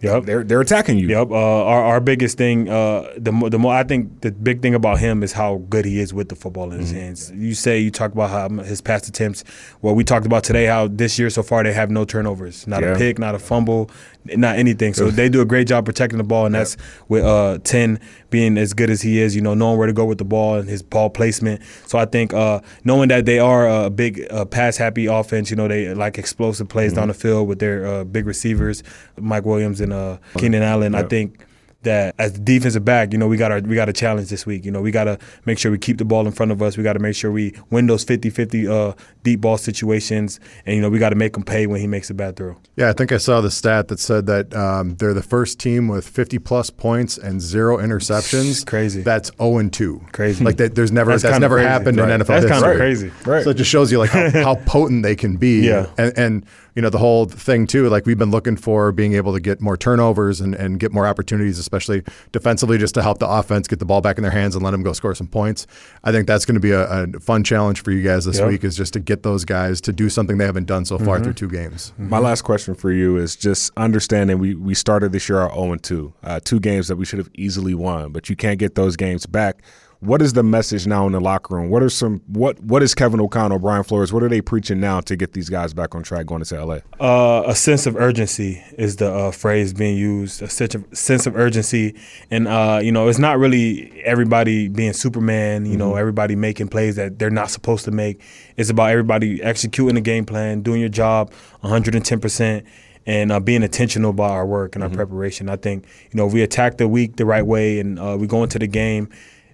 Yep. 0.02 0.26
They're 0.26 0.44
they're 0.44 0.62
attacking 0.62 0.98
you. 0.98 1.08
Yep. 1.10 1.32
Uh, 1.32 1.36
our 1.36 1.84
our 1.84 2.00
biggest 2.00 2.38
thing, 2.38 2.70
uh, 2.70 3.14
the 3.18 3.32
more, 3.32 3.50
the 3.50 3.60
more 3.60 3.74
I 3.74 3.84
think 3.84 4.22
the 4.22 4.32
big 4.32 4.62
thing 4.62 4.74
about 4.74 5.00
him 5.00 5.22
is 5.22 5.34
how 5.34 5.58
good 5.70 5.86
he 5.86 6.00
is 6.00 6.14
with 6.14 6.30
the 6.30 6.36
football 6.36 6.72
in 6.72 6.80
his 6.80 6.92
mm-hmm. 6.92 7.00
hands. 7.00 7.32
You 7.36 7.54
say 7.54 7.80
you 7.80 7.92
talk 7.92 8.14
about 8.14 8.30
how 8.30 8.50
his 8.64 8.80
past 8.82 9.08
attempts. 9.10 9.44
Well, 9.82 9.94
we 9.94 10.04
talked 10.04 10.26
about 10.26 10.44
today 10.44 10.66
how 10.66 10.88
this 10.88 11.20
year 11.20 11.30
so 11.30 11.44
far 11.44 11.64
they 11.64 11.74
have 11.74 11.92
no 11.92 12.06
turnovers, 12.06 12.66
not 12.68 12.82
yeah. 12.82 12.94
a 12.94 12.98
pick, 12.98 13.20
not 13.20 13.36
a 13.36 13.40
fumble, 13.40 13.92
not 14.26 14.58
anything. 14.58 14.94
So 14.94 15.12
they 15.12 15.28
do 15.28 15.42
a 15.42 15.46
great 15.46 15.68
job 15.68 15.86
protecting 15.86 16.18
the 16.18 16.24
ball, 16.24 16.46
and 16.46 16.56
that's 16.56 16.78
with 17.10 17.26
uh, 17.26 17.60
Ten 17.64 18.00
being 18.30 18.58
as 18.58 18.74
good 18.74 18.90
as 18.90 19.02
he 19.02 19.20
is. 19.20 19.36
You 19.36 19.42
know, 19.42 19.54
knowing 19.54 19.78
where 19.78 19.88
to 19.88 19.94
go 19.94 20.06
with 20.06 20.20
the 20.20 20.26
ball 20.26 20.56
and 20.56 20.70
his 20.70 20.82
ball 20.82 21.10
placement. 21.10 21.62
So 21.86 22.00
I 22.00 22.06
think 22.06 22.34
uh, 22.34 22.62
knowing 22.86 23.10
that 23.10 23.26
they 23.26 23.40
are 23.40 23.68
a 23.68 23.90
big 23.90 24.26
uh, 24.32 24.46
pass 24.46 24.78
happy 24.78 25.08
offense. 25.08 25.50
You 25.50 25.58
know, 25.58 25.68
they 25.68 25.94
like 25.94 26.18
explosive 26.18 26.70
plays 26.70 26.92
mm-hmm. 26.92 27.02
down 27.02 27.08
the 27.10 27.14
field 27.14 27.48
with 27.50 27.60
their 27.60 27.86
uh, 27.86 28.04
big 28.06 28.26
receivers, 28.26 28.84
Mike 29.18 29.46
Williams 29.46 29.81
and 29.82 29.94
uh, 29.94 30.18
Keenan 30.38 30.64
Allen. 30.64 30.96
I 30.96 31.04
think 31.04 31.46
that 31.84 32.14
as 32.20 32.34
the 32.34 32.40
defensive 32.40 32.86
back, 32.86 33.12
you 33.12 33.18
know, 33.18 33.28
we 33.28 33.38
got 33.38 33.52
our 33.52 33.60
we 33.62 33.76
got 33.76 33.90
a 33.90 33.94
challenge 33.94 34.30
this 34.30 34.46
week. 34.46 34.66
You 34.66 34.72
know, 34.72 34.82
we 34.82 34.92
got 34.92 35.06
to 35.06 35.18
make 35.46 35.58
sure 35.58 35.72
we 35.72 35.78
keep 35.78 35.98
the 35.98 36.06
ball 36.06 36.26
in 36.26 36.32
front 36.32 36.52
of 36.52 36.62
us. 36.62 36.78
We 36.78 36.84
got 36.84 36.94
to 36.94 37.00
make 37.00 37.16
sure 37.16 37.32
we 37.32 37.56
win 37.70 37.88
those 37.88 38.06
50-50 38.06 38.70
uh, 38.70 38.96
deep 39.24 39.42
ball 39.42 39.58
situations, 39.58 40.40
and 40.66 40.76
you 40.76 40.82
know, 40.82 40.90
we 40.90 41.00
got 41.00 41.10
to 41.10 41.16
make 41.16 41.36
him 41.36 41.44
pay 41.44 41.68
when 41.68 41.82
he 41.82 41.88
makes 41.88 42.10
a 42.10 42.14
bad 42.14 42.36
throw. 42.36 42.58
Yeah, 42.76 42.90
I 42.90 42.94
think 42.94 43.12
I 43.12 43.18
saw 43.18 43.42
the 43.42 43.52
stat 43.52 43.88
that 43.88 44.00
said 44.00 44.28
that 44.28 44.54
um, 44.56 44.96
they're 44.96 45.14
the 45.14 45.24
first 45.24 45.60
team 45.60 45.88
with 45.88 46.08
50 46.08 46.40
plus 46.40 46.70
points 46.70 47.18
and 47.18 47.42
zero 47.42 47.78
interceptions. 47.78 48.66
crazy. 48.72 49.02
That's 49.02 49.32
0 49.38 49.58
and 49.58 49.74
2. 49.74 50.06
Crazy. 50.12 50.44
Like 50.44 50.58
that, 50.58 50.76
there's 50.76 50.92
never 50.92 51.12
that's, 51.12 51.24
that's 51.24 51.40
never 51.40 51.56
crazy. 51.56 51.68
happened 51.68 51.98
right. 51.98 52.12
in 52.12 52.22
NFL 52.22 52.28
that's 52.28 52.44
history. 52.44 52.50
That's 52.50 52.62
kind 52.62 52.74
of 52.74 52.78
crazy. 52.78 53.12
Right. 53.26 53.44
So 53.44 53.50
it 53.52 53.58
just 53.58 53.70
shows 53.70 53.92
you 53.92 54.00
like 54.00 54.12
how, 54.12 54.30
how 54.44 54.56
potent 54.66 55.04
they 55.04 55.16
can 55.16 55.38
be. 55.38 55.62
Yeah. 55.62 55.88
And, 55.98 56.18
and 56.18 56.46
you 56.76 56.82
know, 56.82 56.90
the 56.90 56.98
whole 56.98 57.26
thing 57.26 57.68
too, 57.68 57.90
like 57.90 58.06
we've 58.06 58.18
been 58.18 58.32
looking 58.32 58.56
for 58.56 58.92
being 58.92 59.14
able 59.14 59.34
to 59.34 59.40
get 59.40 59.62
more 59.62 59.76
turnovers 59.76 60.40
and, 60.40 60.56
and 60.56 60.80
get 60.80 60.92
more 60.92 61.06
opportunities, 61.06 61.60
especially 61.60 62.04
defensively, 62.32 62.78
just 62.78 62.94
to 62.96 63.02
help 63.02 63.20
the 63.20 63.28
offense 63.28 63.68
get 63.68 63.80
the 63.80 63.86
ball 63.86 64.02
back 64.02 64.18
in 64.18 64.22
their 64.22 64.32
hands 64.32 64.56
and 64.56 64.64
let 64.64 64.72
them 64.72 64.84
go 64.84 64.94
score 64.94 65.14
some 65.14 65.28
points. 65.28 65.68
I 66.04 66.12
think 66.12 66.28
that's 66.28 66.46
going 66.46 66.56
to 66.56 66.62
be 66.62 66.72
a, 66.72 67.04
a, 67.04 67.20
fun 67.20 67.44
challenge 67.44 67.84
for 67.84 67.92
you 67.92 68.02
guys 68.02 68.26
this 68.26 68.40
yep. 68.40 68.48
week 68.48 68.64
is 68.64 68.76
just 68.76 68.94
to 68.94 69.00
get 69.00 69.24
those 69.24 69.46
guys 69.46 69.82
to 69.82 69.94
do 69.94 70.10
something 70.10 70.38
they 70.38 70.46
haven't 70.46 70.68
done 70.68 70.86
so 70.86 70.98
far 70.98 71.16
mm-hmm. 71.16 71.26
through 71.26 71.34
two 71.34 71.50
games. 71.50 71.92
Mm-hmm. 71.92 72.10
My 72.10 72.20
last 72.20 72.44
question 72.44 72.74
for 72.74 72.92
you 72.92 73.18
is 73.18 73.36
just 73.36 73.72
understanding 73.78 74.40
we, 74.40 74.56
we 74.56 74.74
started 74.74 75.12
this 75.12 75.28
year 75.28 75.42
at 75.42 75.54
0 75.54 75.76
2, 75.76 76.14
uh, 76.24 76.40
two 76.44 76.60
games 76.60 76.88
that 76.88 76.96
we 76.96 77.06
should 77.06 77.20
have 77.20 77.30
easily 77.36 77.74
won, 77.74 78.12
but 78.12 78.30
you 78.30 78.36
can't 78.36 78.60
get 78.60 78.76
those 78.76 78.96
games 78.96 79.26
back 79.26 79.62
what 80.02 80.20
is 80.20 80.34
the 80.34 80.42
message 80.42 80.88
now 80.88 81.06
in 81.06 81.12
the 81.12 81.22
locker 81.22 81.56
room? 81.56 81.70
What 81.70 81.84
are 81.84 81.90
some 81.90 82.22
what 82.26 82.60
what 82.64 82.82
is 82.82 82.96
Kevin 82.96 83.22
O'Connell, 83.22 83.60
Brian 83.60 83.84
Flores? 83.84 84.12
What 84.12 84.24
are 84.24 84.30
they 84.30 84.42
preaching 84.42 84.80
now 84.80 85.00
to 85.02 85.16
get 85.16 85.34
these 85.34 85.48
guys 85.48 85.76
back 85.76 85.94
on 85.94 86.02
track 86.02 86.26
going 86.26 86.42
into 86.42 86.66
LA? 86.66 86.80
Uh, 87.00 87.44
a 87.46 87.54
sense 87.54 87.86
of 87.86 87.96
urgency 87.96 88.64
is 88.80 88.96
the 88.96 89.14
uh, 89.14 89.32
phrase 89.32 89.74
being 89.74 89.96
used. 89.96 90.42
A 90.42 90.50
sense 90.50 90.74
of, 90.74 90.86
sense 90.92 91.28
of 91.28 91.36
urgency, 91.38 91.96
and 92.32 92.48
uh, 92.48 92.80
you 92.84 92.92
know, 92.92 93.08
it's 93.08 93.20
not 93.20 93.38
really 93.38 94.02
everybody 94.04 94.68
being 94.68 94.94
Superman. 94.94 95.66
You 95.66 95.74
mm-hmm. 95.74 95.80
know, 95.80 95.96
everybody 95.96 96.36
making 96.36 96.70
plays 96.70 96.96
that 96.96 97.20
they're 97.20 97.30
not 97.30 97.52
supposed 97.52 97.86
to 97.86 97.92
make. 97.92 98.24
It's 98.58 98.72
about 98.72 98.90
everybody 98.90 99.42
executing 99.44 99.96
the 99.96 100.02
game 100.02 100.26
plan, 100.26 100.62
doing 100.62 100.80
your 100.80 100.90
job 100.90 101.32
110 101.62 102.20
percent 102.20 102.66
and 103.06 103.32
uh, 103.32 103.40
being 103.40 103.64
intentional 103.64 104.12
about 104.12 104.32
our 104.32 104.46
work 104.46 104.76
and 104.76 104.84
our 104.84 104.90
mm-hmm. 104.90 104.98
preparation. 104.98 105.48
I 105.48 105.58
think 105.58 105.86
you 106.12 106.18
know 106.18 106.26
if 106.26 106.34
we 106.34 106.42
attack 106.42 106.78
the 106.78 106.88
week 106.88 107.18
the 107.18 107.26
right 107.26 107.46
way 107.46 107.80
and 107.80 108.00
uh, 108.00 108.18
we 108.20 108.26
go 108.26 108.42
into 108.42 108.58
the 108.58 108.68
game 108.68 109.08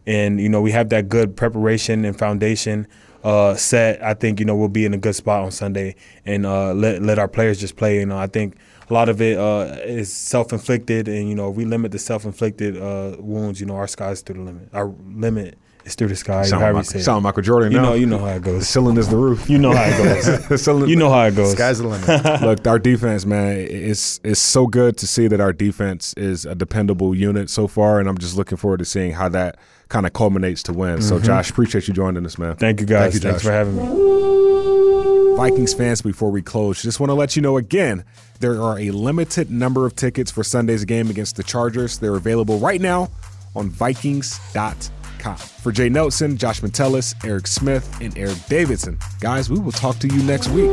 and 0.08 0.42
you 0.42 0.50
know 0.50 0.62
we 0.62 0.72
have 0.72 0.90
that 0.90 1.10
good 1.10 1.36
preparation 1.36 2.04
and 2.06 2.18
foundation 2.18 2.88
uh, 3.24 3.56
set, 3.56 4.02
I 4.02 4.14
think 4.14 4.40
you 4.40 4.46
know 4.46 4.56
we'll 4.56 4.70
be 4.70 4.86
in 4.86 4.94
a 4.94 4.98
good 4.98 5.16
spot 5.16 5.44
on 5.44 5.52
Sunday 5.52 5.96
and 6.26 6.46
uh, 6.46 6.74
let 6.74 7.02
let 7.02 7.20
our 7.20 7.28
players 7.28 7.60
just 7.60 7.76
play. 7.76 8.00
You 8.00 8.06
know, 8.06 8.18
I 8.18 8.28
think 8.28 8.56
a 8.90 8.94
lot 8.94 9.10
of 9.10 9.22
it 9.22 9.38
uh, 9.38 9.76
is 9.84 10.12
self 10.14 10.54
inflicted, 10.54 11.08
and 11.08 11.28
you 11.28 11.36
know 11.36 11.50
we 11.50 11.66
limit 11.66 11.92
the 11.92 12.00
self 12.00 12.26
inflicted 12.26 12.78
uh, 12.78 13.18
wounds. 13.20 13.60
You 13.60 13.66
know, 13.66 13.76
our 13.76 13.88
sky's 13.88 14.22
through 14.22 14.38
the 14.38 14.44
limit. 14.44 14.70
Our 14.74 14.94
limit 15.08 15.58
is 15.88 15.96
through 15.96 16.10
the 16.10 16.16
sky. 16.16 16.44
Sound, 16.44 16.62
like, 16.62 16.74
Michael, 16.74 17.00
sound 17.00 17.24
Michael 17.24 17.42
Jordan. 17.42 17.72
You 17.72 17.78
now. 17.78 17.84
know, 17.86 17.94
you 17.96 18.06
know 18.06 18.20
how 18.20 18.28
it 18.28 18.44
goes. 18.44 18.60
The 18.60 18.66
ceiling 18.66 18.98
is 18.98 19.08
the 19.08 19.18
roof. 19.18 19.50
You 19.50 19.58
know 19.58 19.74
how 19.74 19.84
it 19.84 19.98
goes. 20.50 20.68
you 20.90 20.96
know 20.96 21.10
how 21.10 21.24
it 21.24 21.36
goes. 21.36 21.54
Sky's 21.54 21.80
the 21.80 21.88
limit. 21.88 22.42
Look, 22.42 22.68
our 22.68 22.78
defense, 22.78 23.26
man, 23.26 23.58
it's 23.58 24.20
it's 24.24 24.40
so 24.40 24.68
good 24.68 24.98
to 24.98 25.08
see 25.08 25.28
that 25.28 25.40
our 25.40 25.54
defense 25.54 26.14
is 26.16 26.46
a 26.46 26.54
dependable 26.54 27.16
unit 27.16 27.50
so 27.50 27.68
far, 27.68 28.00
and 28.00 28.08
I'm 28.08 28.18
just 28.18 28.36
looking 28.36 28.58
forward 28.58 28.80
to 28.80 28.86
seeing 28.86 29.14
how 29.14 29.30
that 29.30 29.58
kind 29.88 30.06
of 30.06 30.14
culminates 30.14 30.62
to 30.64 30.74
win. 30.74 31.00
Mm-hmm. 31.00 31.08
So, 31.08 31.20
Josh, 31.20 31.50
appreciate 31.50 31.88
you 31.88 31.94
joining 31.94 32.26
us, 32.26 32.38
man. 32.38 32.56
Thank 32.58 32.82
you, 32.82 32.86
guys. 32.86 33.14
Thank 33.14 33.24
you, 33.24 33.30
Thanks 33.30 33.44
for 33.44 33.52
having 33.52 33.78
me. 33.78 35.36
Vikings 35.38 35.74
fans, 35.74 36.02
before 36.02 36.32
we 36.32 36.42
close, 36.42 36.82
just 36.82 37.00
want 37.00 37.12
to 37.12 37.14
let 37.14 37.36
you 37.36 37.42
know 37.44 37.58
again 37.58 38.04
there 38.40 38.62
are 38.62 38.80
a 38.80 38.90
limited 38.92 39.52
number 39.52 39.86
of 39.86 39.96
tickets 39.96 40.32
for 40.32 40.44
Sunday's 40.44 40.84
game 40.84 41.10
against 41.10 41.36
the 41.36 41.44
Chargers. 41.44 42.00
They're 42.00 42.16
available 42.16 42.58
right 42.58 42.82
now 42.82 43.10
on 43.56 43.70
Vikings.com. 43.70 44.97
For 45.36 45.72
Jay 45.72 45.90
Nelson, 45.90 46.38
Josh 46.38 46.62
Metellus, 46.62 47.14
Eric 47.24 47.48
Smith, 47.48 48.00
and 48.02 48.18
Eric 48.18 48.38
Davidson, 48.48 49.00
guys, 49.20 49.50
we 49.50 49.60
will 49.60 49.72
talk 49.72 49.98
to 50.00 50.08
you 50.08 50.24
next 50.24 50.50
week. 50.50 50.70